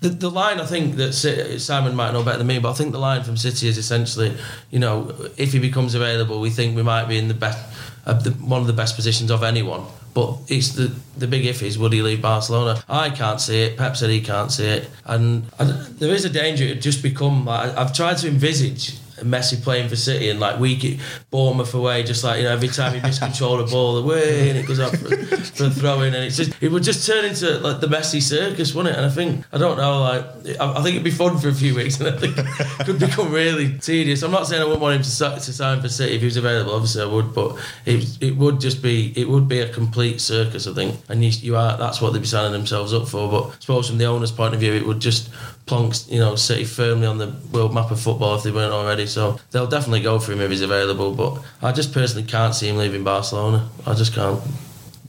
the, 0.00 0.08
the 0.08 0.30
line 0.30 0.60
I 0.60 0.66
think 0.66 0.96
that 0.96 1.12
Simon 1.12 1.94
might 1.94 2.12
know 2.12 2.22
better 2.22 2.38
than 2.38 2.46
me, 2.46 2.58
but 2.58 2.70
I 2.70 2.74
think 2.74 2.92
the 2.92 2.98
line 2.98 3.22
from 3.22 3.36
City 3.36 3.68
is 3.68 3.76
essentially, 3.76 4.34
you 4.70 4.78
know, 4.78 5.14
if 5.36 5.52
he 5.52 5.58
becomes 5.58 5.94
available, 5.94 6.40
we 6.40 6.50
think 6.50 6.74
we 6.74 6.82
might 6.82 7.06
be 7.06 7.18
in 7.18 7.28
the 7.28 7.34
best, 7.34 7.58
uh, 8.06 8.14
the, 8.14 8.30
one 8.30 8.62
of 8.62 8.66
the 8.66 8.72
best 8.72 8.96
positions 8.96 9.30
of 9.30 9.42
anyone. 9.42 9.84
But 10.12 10.38
it's 10.48 10.70
the 10.70 10.92
the 11.18 11.28
big 11.28 11.46
if 11.46 11.62
is 11.62 11.78
would 11.78 11.92
he 11.92 12.02
leave 12.02 12.20
Barcelona? 12.20 12.82
I 12.88 13.10
can't 13.10 13.40
see 13.40 13.62
it. 13.62 13.76
Pep 13.76 13.96
said 13.96 14.10
he 14.10 14.20
can't 14.20 14.50
see 14.50 14.66
it, 14.66 14.90
and 15.04 15.44
I, 15.60 15.64
there 15.64 16.12
is 16.12 16.24
a 16.24 16.30
danger 16.30 16.64
it 16.64 16.82
just 16.82 17.00
become. 17.00 17.44
Like, 17.44 17.76
I've 17.76 17.92
tried 17.92 18.16
to 18.18 18.28
envisage 18.28 18.98
Messi 19.18 19.62
playing 19.62 19.88
for 19.88 19.96
City 19.96 20.30
and 20.30 20.40
like 20.40 20.58
we 20.58 20.70
week 20.70 21.00
Bournemouth 21.30 21.74
away, 21.74 22.02
just 22.02 22.24
like 22.24 22.38
you 22.38 22.44
know 22.44 22.52
every 22.52 22.68
time 22.68 22.94
he 22.94 23.00
miscontrol 23.00 23.62
a 23.62 23.70
ball 23.70 23.96
away 23.98 24.50
and 24.50 24.58
it 24.58 24.66
goes 24.66 24.80
up 24.80 24.96
for, 24.96 25.08
for 25.08 26.04
and 26.04 26.14
it's 26.16 26.36
just 26.36 26.52
it 26.60 26.70
would 26.70 26.82
just 26.82 27.06
turn 27.06 27.24
into 27.24 27.58
like 27.58 27.80
the 27.80 27.86
Messi 27.86 28.22
circus, 28.22 28.74
wouldn't 28.74 28.94
it? 28.94 28.98
And 28.98 29.06
I 29.06 29.10
think 29.10 29.44
I 29.52 29.58
don't 29.58 29.76
know, 29.76 30.00
like 30.00 30.24
I, 30.60 30.78
I 30.78 30.82
think 30.82 30.94
it'd 30.96 31.04
be 31.04 31.10
fun 31.10 31.38
for 31.38 31.48
a 31.48 31.54
few 31.54 31.74
weeks, 31.74 32.00
and 32.00 32.08
I 32.08 32.18
think 32.18 32.36
it 32.38 32.86
could 32.86 32.98
become 32.98 33.32
really 33.32 33.78
tedious. 33.78 34.22
I'm 34.22 34.30
not 34.30 34.46
saying 34.46 34.62
I 34.62 34.64
wouldn't 34.64 34.82
want 34.82 34.96
him 34.96 35.02
to, 35.02 35.08
to 35.08 35.52
sign 35.52 35.80
for 35.80 35.88
City 35.88 36.14
if 36.14 36.20
he 36.20 36.26
was 36.26 36.36
available. 36.36 36.74
Obviously, 36.74 37.02
I 37.02 37.06
would, 37.06 37.34
but 37.34 37.58
it 37.86 38.18
it 38.20 38.36
would 38.36 38.60
just 38.60 38.82
be 38.82 39.12
it 39.16 39.28
would 39.28 39.48
be 39.48 39.60
a 39.60 39.68
complete 39.72 40.20
circus, 40.20 40.66
I 40.66 40.74
think. 40.74 40.96
And 41.08 41.24
you, 41.24 41.30
you 41.30 41.56
are 41.56 41.76
that's 41.76 42.00
what 42.00 42.12
they'd 42.12 42.20
be 42.20 42.26
signing 42.26 42.52
themselves 42.52 42.92
up 42.92 43.08
for. 43.08 43.30
But 43.30 43.50
I 43.50 43.60
suppose 43.60 43.88
from 43.88 43.98
the 43.98 44.06
owner's 44.06 44.32
point 44.32 44.54
of 44.54 44.60
view, 44.60 44.72
it 44.72 44.86
would 44.86 45.00
just 45.00 45.30
plonk 45.66 45.94
you 46.10 46.18
know 46.18 46.34
City 46.36 46.64
firmly 46.64 47.06
on 47.06 47.18
the 47.18 47.32
world 47.52 47.72
map 47.72 47.90
of 47.90 48.00
football 48.00 48.34
if 48.36 48.42
they 48.42 48.50
weren't 48.50 48.72
already. 48.72 49.06
So 49.06 49.38
they'll 49.50 49.66
definitely 49.66 50.02
go 50.02 50.18
for 50.18 50.32
him 50.32 50.40
if 50.40 50.50
he's 50.50 50.62
available. 50.62 51.14
But 51.14 51.42
I 51.62 51.72
just 51.72 51.92
personally 51.92 52.26
can't 52.26 52.54
see 52.54 52.68
him 52.68 52.76
leaving 52.76 53.04
Barcelona. 53.04 53.68
I 53.86 53.94
just 53.94 54.14
can't. 54.14 54.40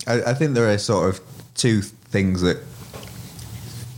I, 0.08 0.22
I 0.24 0.34
think 0.34 0.54
there 0.56 0.70
are 0.70 0.78
sort 0.78 1.10
of 1.10 1.22
two 1.56 1.82
things 1.82 2.42
that 2.42 2.58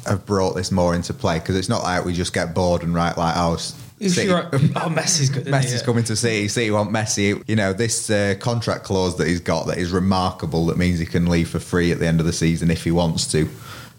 have 0.06 0.26
brought 0.26 0.54
this 0.56 0.72
more 0.72 0.94
into 0.96 1.14
play 1.14 1.40
because 1.40 1.56
it's 1.56 1.70
not 1.70 1.84
like 1.84 2.04
we 2.06 2.14
just 2.14 2.34
get 2.34 2.54
bored 2.54 2.84
and 2.84 2.94
write 2.94 3.18
like, 3.18 3.36
oh, 3.38 3.54
If 4.00 4.12
City- 4.12 4.28
you're 4.28 4.36
right- 4.36 4.54
oh, 4.54 4.90
Messi's 4.90 5.30
good. 5.30 5.48
isn't 5.48 5.54
he? 5.54 5.60
Messi's 5.68 5.80
Yeah. 5.80 5.86
coming 5.86 6.04
to 6.06 6.16
City. 6.18 6.48
City 6.50 6.72
want 6.72 6.92
Messi. 6.92 7.42
You 7.48 7.56
know 7.56 7.72
this 7.72 8.10
uh, 8.10 8.36
contract 8.40 8.84
clause 8.84 9.16
that 9.18 9.28
he's 9.28 9.40
got 9.40 9.68
that 9.68 9.78
is 9.78 9.92
remarkable. 9.92 10.66
That 10.66 10.78
means 10.78 11.00
he 11.00 11.06
can 11.06 11.28
leave 11.28 11.50
for 11.50 11.60
free 11.60 11.92
at 11.94 12.00
the 12.00 12.08
end 12.08 12.20
of 12.20 12.26
the 12.26 12.34
season 12.34 12.70
if 12.70 12.84
he 12.84 12.92
wants 12.92 13.26
to. 13.32 13.50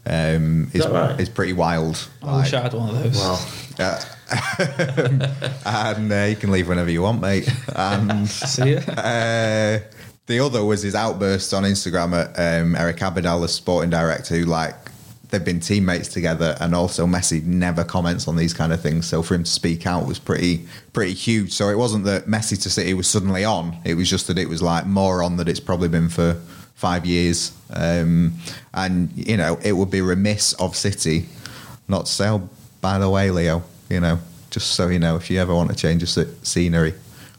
Um, 0.07 0.71
is, 0.75 0.83
that 0.83 0.93
right? 0.93 1.21
is 1.21 1.29
pretty 1.29 1.55
wild. 1.55 2.09
I 2.23 2.41
wish 2.41 2.53
I 2.53 2.61
had 2.61 2.75
one 2.75 2.91
of 2.91 3.03
those. 3.03 3.17
Wow. 3.17 3.39
and 5.67 6.13
uh, 6.13 6.25
you 6.29 6.37
can 6.37 6.51
leave 6.51 6.69
whenever 6.69 6.91
you 6.91 7.03
want, 7.03 7.21
mate. 7.21 7.49
And 7.75 8.29
See 8.29 8.75
ya. 8.75 8.81
uh, 8.81 9.81
the 10.27 10.41
other 10.41 10.65
was 10.65 10.83
his 10.83 10.95
outbursts 10.95 11.53
on 11.53 11.65
Instagram 11.65 12.13
at 12.15 12.63
um, 12.63 12.75
Eric 12.77 12.99
Abidal, 12.99 13.41
the 13.43 13.49
sporting 13.49 13.91
director, 13.91 14.37
who 14.37 14.45
like 14.45 14.75
they've 15.35 15.45
been 15.45 15.61
teammates 15.61 16.09
together, 16.09 16.57
and 16.61 16.75
also 16.75 17.07
Messi 17.07 17.43
never 17.45 17.83
comments 17.83 18.29
on 18.29 18.37
these 18.37 18.55
kind 18.55 18.73
of 18.73 18.81
things. 18.81 19.07
So 19.07 19.23
for 19.23 19.35
him 19.35 19.43
to 19.43 19.51
speak 19.51 19.87
out 19.87 20.07
was 20.07 20.19
pretty 20.19 20.67
pretty 20.93 21.15
huge. 21.15 21.53
So 21.53 21.69
it 21.69 21.77
wasn't 21.77 22.05
that 22.05 22.27
Messi 22.27 22.61
to 22.63 22.71
City 22.71 22.95
was 22.95 23.09
suddenly 23.09 23.45
on; 23.45 23.77
it 23.85 23.95
was 23.95 24.09
just 24.09 24.29
that 24.29 24.39
it 24.39 24.49
was 24.49 24.63
like 24.63 24.87
more 24.87 25.23
on 25.23 25.37
that 25.39 25.49
it's 25.49 25.61
probably 25.61 25.89
been 25.89 26.09
for 26.09 26.35
five 26.75 27.05
years. 27.05 27.53
Um, 27.71 28.35
and 28.73 29.11
you 29.15 29.37
know, 29.37 29.59
it 29.63 29.73
would 29.73 29.91
be 29.91 30.01
remiss 30.01 30.53
of 30.55 30.77
City 30.77 31.27
not 31.89 32.07
to 32.07 32.13
say, 32.13 32.29
oh, 32.29 32.49
by 32.81 32.99
the 32.99 33.11
way, 33.11 33.31
Leo, 33.31 33.63
you 33.91 34.01
know, 34.01 34.19
just 34.51 34.73
so 34.73 34.89
you 34.89 34.99
know, 34.99 35.17
if 35.17 35.31
you 35.31 35.41
ever 35.41 35.55
want 35.55 35.71
to 35.71 35.77
change 35.77 36.03
the 36.15 36.27
scenery, 36.43 36.95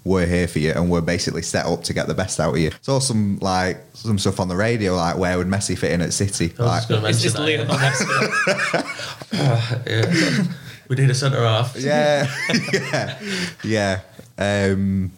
we're 0.05 0.25
here 0.27 0.47
for 0.47 0.59
you, 0.59 0.71
and 0.71 0.89
we're 0.89 1.01
basically 1.01 1.41
set 1.41 1.65
up 1.65 1.83
to 1.83 1.93
get 1.93 2.07
the 2.07 2.13
best 2.13 2.39
out 2.39 2.53
of 2.53 2.59
you. 2.59 2.71
Saw 2.81 2.99
some 2.99 3.39
like 3.41 3.77
some 3.93 4.17
stuff 4.17 4.39
on 4.39 4.47
the 4.47 4.55
radio, 4.55 4.95
like 4.95 5.17
where 5.17 5.37
would 5.37 5.47
Messi 5.47 5.77
fit 5.77 5.91
in 5.91 6.01
at 6.01 6.13
City? 6.13 6.53
I 6.57 6.61
was 6.61 6.69
Like, 6.69 6.77
just 6.77 6.89
going 6.89 7.01
to 7.01 7.09
It's 7.09 7.17
mention 7.17 7.23
just 7.23 7.35
that. 7.35 7.43
Leo, 7.43 7.65
not 7.65 8.85
yeah. 9.87 10.43
we 10.87 10.95
need 10.95 11.09
a 11.09 11.15
centre 11.15 11.43
half. 11.43 11.75
yeah, 11.77 12.31
yeah, 12.73 13.19
yeah. 13.63 13.99
Um, 14.37 15.11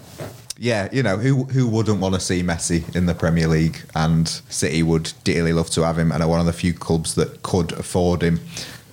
yeah, 0.60 0.90
you 0.92 1.04
know 1.04 1.18
who 1.18 1.44
who 1.44 1.68
wouldn't 1.68 2.00
want 2.00 2.16
to 2.16 2.20
see 2.22 2.42
Messi 2.42 2.96
in 2.96 3.06
the 3.06 3.14
Premier 3.14 3.48
League, 3.48 3.80
and 3.96 4.28
City 4.28 4.82
would 4.84 5.12
dearly 5.24 5.54
love 5.54 5.70
to 5.72 5.84
have 5.84 6.00
him, 6.00 6.12
and 6.12 6.24
are 6.24 6.30
one 6.30 6.40
of 6.40 6.46
the 6.46 6.54
few 6.54 6.74
clubs 6.74 7.16
that 7.16 7.44
could 7.44 7.74
afford 7.74 8.22
him. 8.24 8.40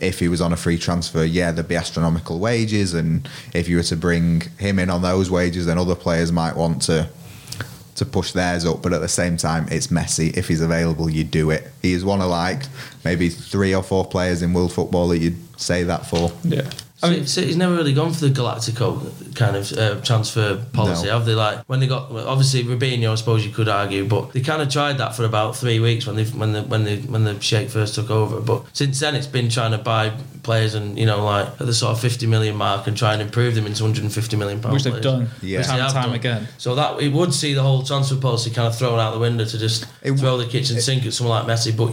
If 0.00 0.18
he 0.18 0.28
was 0.28 0.40
on 0.40 0.52
a 0.52 0.56
free 0.56 0.78
transfer, 0.78 1.24
yeah, 1.24 1.52
there'd 1.52 1.68
be 1.68 1.76
astronomical 1.76 2.38
wages, 2.38 2.94
and 2.94 3.28
if 3.54 3.68
you 3.68 3.76
were 3.76 3.82
to 3.84 3.96
bring 3.96 4.42
him 4.58 4.78
in 4.78 4.90
on 4.90 5.02
those 5.02 5.30
wages, 5.30 5.66
then 5.66 5.78
other 5.78 5.94
players 5.94 6.32
might 6.32 6.56
want 6.56 6.82
to 6.82 7.08
to 7.96 8.04
push 8.04 8.32
theirs 8.32 8.64
up. 8.64 8.82
But 8.82 8.92
at 8.92 9.00
the 9.00 9.08
same 9.08 9.36
time, 9.36 9.66
it's 9.70 9.88
Messi. 9.88 10.36
If 10.36 10.48
he's 10.48 10.60
available, 10.60 11.08
you 11.08 11.24
do 11.24 11.50
it. 11.50 11.70
He 11.80 11.92
is 11.92 12.04
one 12.04 12.20
of 12.20 12.28
like 12.28 12.62
maybe 13.04 13.28
three 13.28 13.74
or 13.74 13.82
four 13.82 14.04
players 14.04 14.42
in 14.42 14.52
world 14.52 14.72
football 14.72 15.08
that 15.08 15.18
you'd 15.18 15.60
say 15.60 15.84
that 15.84 16.06
for. 16.06 16.32
Yeah. 16.42 16.68
I 17.04 17.10
mean, 17.10 17.20
he's 17.20 17.56
never 17.56 17.74
really 17.74 17.92
gone 17.92 18.12
for 18.12 18.20
the 18.26 18.30
Galactico 18.30 19.34
kind 19.34 19.56
of 19.56 19.72
uh, 19.72 20.00
transfer 20.02 20.56
policy, 20.72 21.06
No. 21.06 21.12
have 21.18 21.26
they? 21.26 21.34
Like 21.34 21.58
when 21.68 21.80
they 21.80 21.86
got 21.86 22.10
obviously 22.10 22.62
Robinho, 22.64 23.12
I 23.12 23.14
suppose 23.16 23.44
you 23.44 23.52
could 23.52 23.68
argue, 23.68 24.06
but 24.06 24.32
they 24.32 24.40
kind 24.40 24.62
of 24.62 24.68
tried 24.68 24.98
that 24.98 25.14
for 25.16 25.24
about 25.24 25.56
three 25.56 25.80
weeks 25.80 26.06
when 26.06 26.16
they 26.16 26.24
when 26.24 26.52
the 26.52 26.62
when 26.62 26.84
the 26.84 26.96
when 27.02 27.24
the 27.24 27.38
Sheikh 27.40 27.68
first 27.68 27.94
took 27.96 28.10
over. 28.10 28.40
But 28.40 28.64
since 28.72 29.00
then, 29.00 29.14
it's 29.14 29.26
been 29.26 29.48
trying 29.48 29.72
to 29.72 29.78
buy 29.78 30.12
players 30.42 30.74
and 30.74 30.98
you 30.98 31.06
know 31.06 31.24
like 31.24 31.46
at 31.60 31.66
the 31.66 31.74
sort 31.74 31.92
of 31.92 32.00
fifty 32.00 32.26
million 32.26 32.54
mark 32.56 32.86
and 32.86 32.96
try 32.96 33.12
and 33.12 33.22
improve 33.22 33.54
them 33.54 33.66
into 33.66 33.82
150 33.82 34.36
million 34.36 34.60
pounds. 34.60 34.74
which 34.74 34.84
they've 34.84 35.02
done 35.02 35.28
Yeah. 35.42 35.58
Which 35.58 35.66
time 35.68 35.80
and 35.80 35.92
time 35.92 36.02
done. 36.06 36.14
again. 36.14 36.48
So 36.58 36.74
that 36.76 37.00
it 37.00 37.12
would 37.12 37.32
see 37.34 37.54
the 37.54 37.62
whole 37.62 37.82
transfer 37.82 38.16
policy 38.16 38.50
kind 38.50 38.68
of 38.68 38.76
thrown 38.78 38.98
out 38.98 39.12
the 39.12 39.18
window 39.20 39.44
to 39.44 39.58
just 39.58 39.86
It 40.02 40.12
throw 40.14 40.36
the 40.36 40.46
kitchen 40.46 40.80
sink 40.80 41.04
at 41.06 41.12
someone 41.12 41.44
like 41.46 41.58
Messi, 41.58 41.76
but 41.76 41.92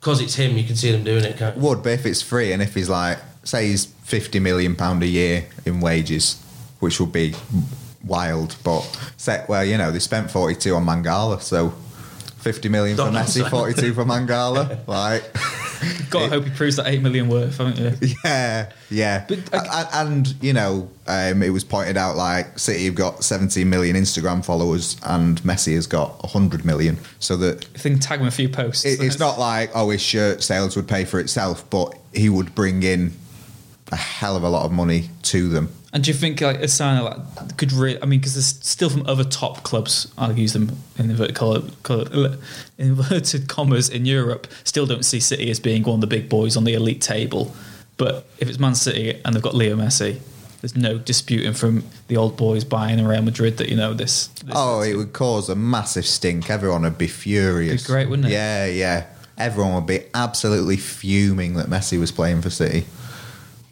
because 0.00 0.20
it's 0.20 0.34
him, 0.34 0.56
you 0.56 0.64
can 0.64 0.76
see 0.76 0.90
them 0.92 1.04
doing 1.04 1.24
it. 1.24 1.36
Can't? 1.36 1.56
Would, 1.56 1.82
but 1.82 1.92
if 1.92 2.04
it's 2.06 2.20
free 2.22 2.52
and 2.52 2.60
if 2.62 2.74
he's 2.74 2.88
like, 2.88 3.18
say 3.44 3.68
he's 3.68 3.86
fifty 4.08 4.40
million 4.40 4.74
pound 4.74 5.02
a 5.02 5.06
year 5.06 5.46
in 5.66 5.80
wages, 5.80 6.42
which 6.80 6.98
would 6.98 7.12
be 7.12 7.34
wild. 8.02 8.56
But 8.64 8.80
say, 9.16 9.44
well, 9.48 9.64
you 9.64 9.76
know, 9.76 9.92
they 9.92 9.98
spent 9.98 10.30
forty 10.30 10.54
two 10.54 10.74
on 10.74 10.84
Mangala, 10.86 11.40
so 11.42 11.70
fifty 12.38 12.68
million 12.68 12.96
for 12.96 13.04
Messi, 13.04 13.48
forty 13.48 13.74
two 13.80 13.92
for 13.92 14.04
Mangala. 14.04 14.78
like, 14.88 15.30
got 16.10 16.20
to 16.22 16.28
hope 16.28 16.44
he 16.44 16.50
proves 16.50 16.76
that 16.76 16.86
eight 16.86 17.02
million 17.02 17.28
worth, 17.28 17.58
haven't 17.58 17.78
you? 17.78 18.08
yeah, 18.24 18.72
yeah. 18.90 19.26
But, 19.28 19.52
A- 19.52 19.58
a- 19.58 19.88
and 20.06 20.34
you 20.42 20.54
know, 20.54 20.88
um, 21.06 21.42
it 21.42 21.50
was 21.50 21.64
pointed 21.64 21.98
out 21.98 22.16
like 22.16 22.58
City 22.58 22.86
have 22.86 22.94
got 22.94 23.22
seventeen 23.24 23.68
million 23.68 23.94
Instagram 23.94 24.42
followers, 24.42 24.96
and 25.02 25.38
Messi 25.42 25.74
has 25.74 25.86
got 25.86 26.24
hundred 26.30 26.64
million. 26.64 26.96
So 27.18 27.36
that 27.36 27.60
they 27.74 27.90
can 27.90 27.98
tag 27.98 28.20
him 28.20 28.26
a 28.26 28.30
few 28.30 28.48
posts. 28.48 28.86
it, 28.86 29.02
it's 29.02 29.18
not 29.18 29.38
like 29.38 29.70
oh 29.74 29.90
his 29.90 30.00
shirt 30.00 30.42
sales 30.42 30.76
would 30.76 30.88
pay 30.88 31.04
for 31.04 31.20
itself, 31.20 31.68
but 31.68 31.94
he 32.14 32.30
would 32.30 32.54
bring 32.54 32.82
in 32.82 33.12
a 33.90 33.96
hell 33.96 34.36
of 34.36 34.42
a 34.42 34.48
lot 34.48 34.64
of 34.64 34.72
money 34.72 35.10
to 35.22 35.48
them. 35.48 35.72
And 35.92 36.04
do 36.04 36.10
you 36.10 36.16
think 36.16 36.40
like 36.40 36.58
a 36.58 36.68
sign 36.68 37.02
like 37.02 37.56
could 37.56 37.72
really? 37.72 38.00
I 38.02 38.06
mean, 38.06 38.20
because 38.20 38.34
there's 38.34 38.58
still 38.64 38.90
from 38.90 39.06
other 39.06 39.24
top 39.24 39.62
clubs. 39.62 40.12
I'll 40.18 40.36
use 40.36 40.52
them 40.52 40.76
in 40.98 41.10
inverted, 41.10 41.34
color, 41.34 41.62
color, 41.82 42.36
inverted 42.78 43.48
commas 43.48 43.88
in 43.88 44.04
Europe. 44.04 44.46
Still 44.64 44.84
don't 44.84 45.04
see 45.04 45.20
City 45.20 45.50
as 45.50 45.58
being 45.58 45.82
one 45.84 45.96
of 45.96 46.00
the 46.02 46.06
big 46.06 46.28
boys 46.28 46.56
on 46.56 46.64
the 46.64 46.74
elite 46.74 47.00
table. 47.00 47.54
But 47.96 48.26
if 48.38 48.48
it's 48.48 48.58
Man 48.58 48.74
City 48.74 49.20
and 49.24 49.34
they've 49.34 49.42
got 49.42 49.54
Leo 49.54 49.76
Messi, 49.76 50.20
there's 50.60 50.76
no 50.76 50.98
disputing 50.98 51.54
from 51.54 51.84
the 52.08 52.16
old 52.16 52.36
boys 52.36 52.64
buying 52.64 53.02
Real 53.04 53.22
Madrid 53.22 53.56
that 53.58 53.68
you 53.68 53.76
know 53.76 53.94
this. 53.94 54.26
this 54.44 54.54
Oh, 54.54 54.82
it 54.82 54.94
would 54.94 55.12
cause 55.12 55.48
a 55.48 55.54
massive 55.56 56.04
stink. 56.04 56.50
Everyone 56.50 56.82
would 56.82 56.98
be 56.98 57.08
furious. 57.08 57.74
It'd 57.74 57.86
be 57.86 57.92
great, 57.92 58.08
wouldn't 58.10 58.28
it? 58.28 58.32
Yeah, 58.32 58.66
yeah. 58.66 59.06
Everyone 59.38 59.74
would 59.74 59.86
be 59.86 60.02
absolutely 60.14 60.76
fuming 60.76 61.54
that 61.54 61.66
Messi 61.66 61.98
was 61.98 62.12
playing 62.12 62.42
for 62.42 62.50
City. 62.50 62.86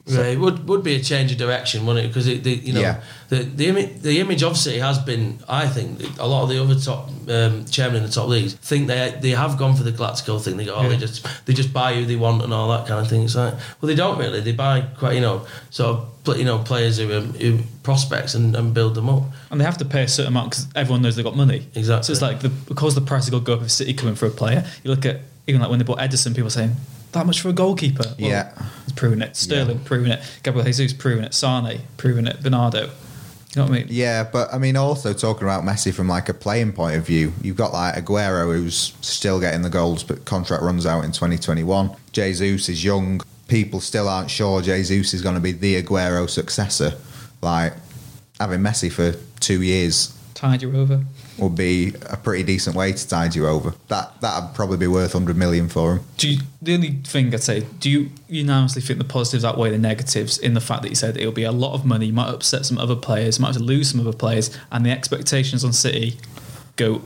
Yeah, 0.09 0.23
it 0.23 0.39
would 0.39 0.69
would 0.69 0.85
be 0.85 0.95
a 0.95 1.01
change 1.01 1.33
of 1.33 1.39
direction, 1.39 1.85
wouldn't 1.85 2.05
it? 2.05 2.09
Because 2.09 2.27
the 2.27 2.55
you 2.69 2.73
know 2.73 2.81
Yeah. 2.81 3.01
the 3.29 3.39
the 3.43 3.67
image 3.67 4.03
the 4.03 4.21
image 4.21 4.43
of 4.45 4.57
City 4.57 4.79
has 4.79 4.99
been, 5.01 5.41
I 5.49 5.67
think, 5.67 6.01
a 6.21 6.27
lot 6.29 6.45
of 6.45 6.49
the 6.49 6.63
other 6.63 6.77
top 6.77 7.09
um, 7.29 7.65
chairmen 7.65 7.97
in 7.97 8.03
the 8.05 8.13
top 8.13 8.29
leagues 8.29 8.55
think 8.55 8.87
they 8.87 9.19
they 9.21 9.31
have 9.31 9.59
gone 9.59 9.75
for 9.75 9.83
the 9.83 9.91
Galactico 9.91 10.41
thing. 10.41 10.59
They 10.59 10.65
go, 10.67 10.77
oh, 10.77 10.89
they 10.89 10.97
just 10.97 11.27
they 11.47 11.53
just 11.55 11.73
buy 11.73 11.95
who 11.95 12.05
they 12.07 12.15
want 12.15 12.41
and 12.43 12.53
all 12.55 12.69
that 12.69 12.87
kind 12.87 13.01
of 13.01 13.09
thing. 13.09 13.23
It's 13.25 13.35
like, 13.35 13.55
well, 13.81 13.89
they 13.89 13.97
don't 13.97 14.17
really. 14.17 14.41
They 14.41 14.53
buy 14.53 14.83
quite 14.97 15.15
you 15.17 15.21
know 15.23 15.45
sort 15.71 15.89
of 16.29 16.39
you 16.39 16.45
know 16.45 16.59
players 16.59 16.99
who, 16.99 17.13
um, 17.13 17.33
who 17.35 17.59
prospects 17.83 18.35
and, 18.37 18.55
and 18.55 18.73
build 18.73 18.95
them 18.95 19.09
up. 19.09 19.25
and 19.51 19.61
they 19.61 19.65
have 19.65 19.79
to 19.79 19.85
pay 19.85 20.03
a 20.05 20.09
certain 20.09 20.33
amount 20.33 20.51
because 20.51 20.67
everyone 20.77 21.03
knows 21.03 21.17
they've 21.17 21.25
got 21.25 21.37
money. 21.37 21.67
Exactly. 21.75 22.05
So 22.07 22.13
it's 22.13 22.23
like 22.23 22.41
the, 22.41 22.49
because 22.49 22.95
the 22.95 23.01
price 23.01 23.29
will 23.29 23.41
go 23.41 23.55
up 23.55 23.63
if 23.63 23.71
City 23.73 23.93
coming 23.95 24.15
for 24.15 24.27
a 24.27 24.31
player. 24.31 24.65
You 24.85 24.91
look 24.93 25.05
at 25.05 25.21
even 25.49 25.61
like 25.61 25.71
when 25.71 25.81
they 25.81 25.85
bought 25.85 25.99
Ederson, 25.99 26.33
people 26.35 26.51
saying 26.51 26.77
that 27.13 27.27
much 27.27 27.41
for 27.41 27.49
a 27.49 27.53
goalkeeper. 27.53 28.05
Well, 28.19 28.29
Yeah. 28.31 28.51
he's 28.85 28.93
proven 28.95 29.23
it. 29.23 29.37
Sterling 29.37 29.81
proven 29.81 30.13
it. 30.13 30.23
Gabriel 30.43 30.65
Jesus 30.67 30.93
proven 30.93 31.25
it. 31.25 31.35
Sane 31.35 31.81
proven 31.97 32.27
it. 32.27 32.43
Bernardo. 32.43 32.83
You 33.55 33.63
know 33.63 33.69
what 33.69 33.71
I 33.71 33.79
mean? 33.79 33.87
Yeah, 33.89 34.23
but 34.25 34.53
I 34.53 34.59
mean, 34.59 34.77
also 34.77 35.15
talking 35.15 35.45
about 35.45 35.65
Messi 35.65 35.93
from 35.95 36.09
like 36.09 36.29
a 36.29 36.35
playing 36.35 36.73
point 36.73 36.97
of 36.97 37.07
view, 37.07 37.33
you've 37.41 37.57
got 37.57 37.73
like 37.73 37.95
Aguero 37.95 38.55
who's 38.55 38.93
still 39.01 39.41
getting 39.41 39.63
the 39.63 39.71
goals, 39.71 40.05
but 40.05 40.27
contract 40.27 40.63
runs 40.63 40.85
out 40.85 41.05
in 41.05 41.13
2021. 41.13 41.91
Jesus 42.13 42.69
is 42.69 42.85
young. 42.85 43.23
People 43.49 43.81
still 43.81 44.09
aren't 44.11 44.31
sure 44.31 44.61
Jesus 44.61 45.15
is 45.15 45.23
going 45.23 45.37
to 45.37 45.41
be 45.41 45.53
the 45.53 45.81
Aguero 45.83 46.29
successor. 46.29 46.93
Like 47.41 47.73
having 48.39 48.61
Messi 48.61 48.93
for 48.93 49.15
two 49.41 49.63
years 49.63 50.13
Tied 50.35 50.61
you 50.61 50.77
over. 50.77 51.03
Would 51.39 51.55
be 51.55 51.93
a 52.09 52.17
pretty 52.17 52.43
decent 52.43 52.77
way 52.77 52.93
to 52.93 53.09
tide 53.09 53.35
you 53.35 53.47
over. 53.47 53.75
That 53.89 54.21
that'd 54.21 54.55
probably 54.55 54.77
be 54.77 54.87
worth 54.87 55.15
100 55.15 55.37
million 55.37 55.69
for 55.69 55.97
him. 55.97 56.05
Do 56.17 56.31
you, 56.31 56.41
the 56.63 56.75
only 56.75 56.91
thing 57.05 57.33
I'd 57.35 57.43
say, 57.43 57.61
do 57.79 57.91
you 57.91 58.11
unanimously 58.29 58.83
think 58.83 58.99
the 58.99 59.05
positives 59.05 59.45
outweigh 59.45 59.71
the 59.71 59.79
negatives 59.79 60.39
in 60.39 60.55
the 60.55 60.61
fact 60.61 60.83
that 60.83 60.89
you 60.89 60.95
said 60.95 61.17
it'll 61.17 61.33
be 61.33 61.45
a 61.45 61.53
lot 61.53 61.75
of 61.75 61.85
money, 61.85 62.07
you 62.07 62.13
might 62.13 62.29
upset 62.29 62.67
some 62.67 62.79
other 62.79 62.97
players, 62.97 63.39
you 63.39 63.43
might 63.43 63.49
have 63.49 63.57
to 63.57 63.63
lose 63.63 63.91
some 63.91 64.01
other 64.01 64.17
players, 64.17 64.57
and 64.73 64.85
the 64.85 64.91
expectations 64.91 65.65
on 65.65 65.73
City 65.73 66.19
go 66.77 67.03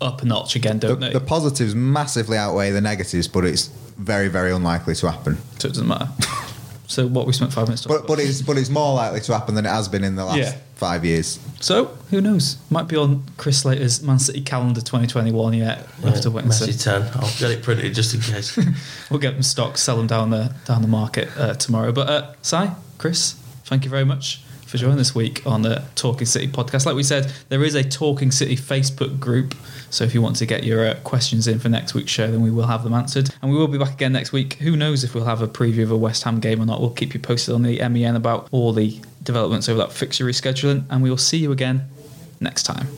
up 0.00 0.22
a 0.22 0.24
notch 0.24 0.56
again, 0.56 0.78
don't 0.78 1.00
they? 1.00 1.12
the 1.12 1.20
positives 1.20 1.74
massively 1.74 2.36
outweigh 2.36 2.70
the 2.70 2.80
negatives, 2.80 3.28
but 3.28 3.44
it's 3.44 3.66
very 3.96 4.28
very 4.28 4.52
unlikely 4.52 4.94
to 4.94 5.10
happen. 5.10 5.36
so 5.58 5.68
it 5.68 5.72
doesn't 5.72 5.88
matter. 5.88 6.08
so 6.86 7.06
what 7.06 7.26
we 7.26 7.32
spent 7.32 7.52
five 7.52 7.66
minutes 7.66 7.82
talking 7.82 7.98
But 7.98 8.06
but 8.06 8.18
it's 8.20 8.42
but 8.42 8.56
it's 8.58 8.68
more 8.70 8.94
likely 8.94 9.20
to 9.20 9.32
happen 9.32 9.54
than 9.54 9.64
it 9.66 9.70
has 9.70 9.88
been 9.88 10.04
in 10.04 10.16
the 10.16 10.24
last 10.24 10.36
Yeah. 10.38 10.56
five 10.76 11.04
years. 11.04 11.38
So 11.60 11.86
who 12.10 12.20
knows? 12.20 12.58
Might 12.70 12.88
be 12.88 12.96
on 12.96 13.22
Chris 13.36 13.58
Slater's 13.62 14.02
Man 14.02 14.18
City 14.18 14.40
calendar 14.42 14.80
2021 14.80 15.54
yet. 15.54 15.86
We'll 16.02 16.12
have 16.12 16.20
to 16.22 16.30
wait 16.30 16.44
and 16.44 16.52
Messi 16.52 16.72
see. 16.72 16.78
ten. 16.78 17.02
I'll 17.14 17.30
get 17.38 17.50
it 17.50 17.62
printed 17.62 17.94
just 17.94 18.14
in 18.14 18.20
case. 18.20 18.58
We'll 19.10 19.20
get 19.20 19.32
them 19.34 19.42
stock, 19.42 19.78
sell 19.78 19.96
them 19.96 20.06
down 20.06 20.30
the 20.30 20.52
down 20.66 20.82
the 20.82 20.88
market 20.88 21.28
uh, 21.38 21.54
tomorrow. 21.54 21.92
But 21.92 22.08
uh, 22.10 22.32
Si, 22.42 22.66
Chris, 22.98 23.34
thank 23.64 23.84
you 23.84 23.90
very 23.90 24.04
much 24.04 24.40
for 24.74 24.78
joining 24.78 24.98
this 24.98 25.14
week 25.14 25.40
on 25.46 25.62
the 25.62 25.84
Talking 25.94 26.26
City 26.26 26.48
podcast. 26.48 26.84
Like 26.84 26.96
we 26.96 27.04
said, 27.04 27.32
there 27.48 27.62
is 27.62 27.76
a 27.76 27.84
Talking 27.84 28.32
City 28.32 28.56
Facebook 28.56 29.20
group. 29.20 29.54
So 29.90 30.02
if 30.02 30.14
you 30.14 30.20
want 30.20 30.34
to 30.36 30.46
get 30.46 30.64
your 30.64 30.84
uh, 30.84 30.94
questions 31.04 31.46
in 31.46 31.60
for 31.60 31.68
next 31.68 31.94
week's 31.94 32.10
show, 32.10 32.28
then 32.28 32.42
we 32.42 32.50
will 32.50 32.66
have 32.66 32.82
them 32.82 32.92
answered. 32.92 33.30
And 33.40 33.52
we 33.52 33.56
will 33.56 33.68
be 33.68 33.78
back 33.78 33.92
again 33.92 34.12
next 34.12 34.32
week. 34.32 34.54
Who 34.54 34.74
knows 34.74 35.04
if 35.04 35.14
we'll 35.14 35.26
have 35.26 35.42
a 35.42 35.46
preview 35.46 35.84
of 35.84 35.92
a 35.92 35.96
West 35.96 36.24
Ham 36.24 36.40
game 36.40 36.60
or 36.60 36.66
not? 36.66 36.80
We'll 36.80 36.90
keep 36.90 37.14
you 37.14 37.20
posted 37.20 37.54
on 37.54 37.62
the 37.62 37.88
MEN 37.88 38.16
about 38.16 38.48
all 38.50 38.72
the 38.72 39.00
developments 39.22 39.68
over 39.68 39.78
that 39.78 39.92
fixture 39.92 40.24
rescheduling. 40.24 40.86
And 40.90 41.04
we 41.04 41.08
will 41.08 41.18
see 41.18 41.38
you 41.38 41.52
again 41.52 41.88
next 42.40 42.64
time. 42.64 42.88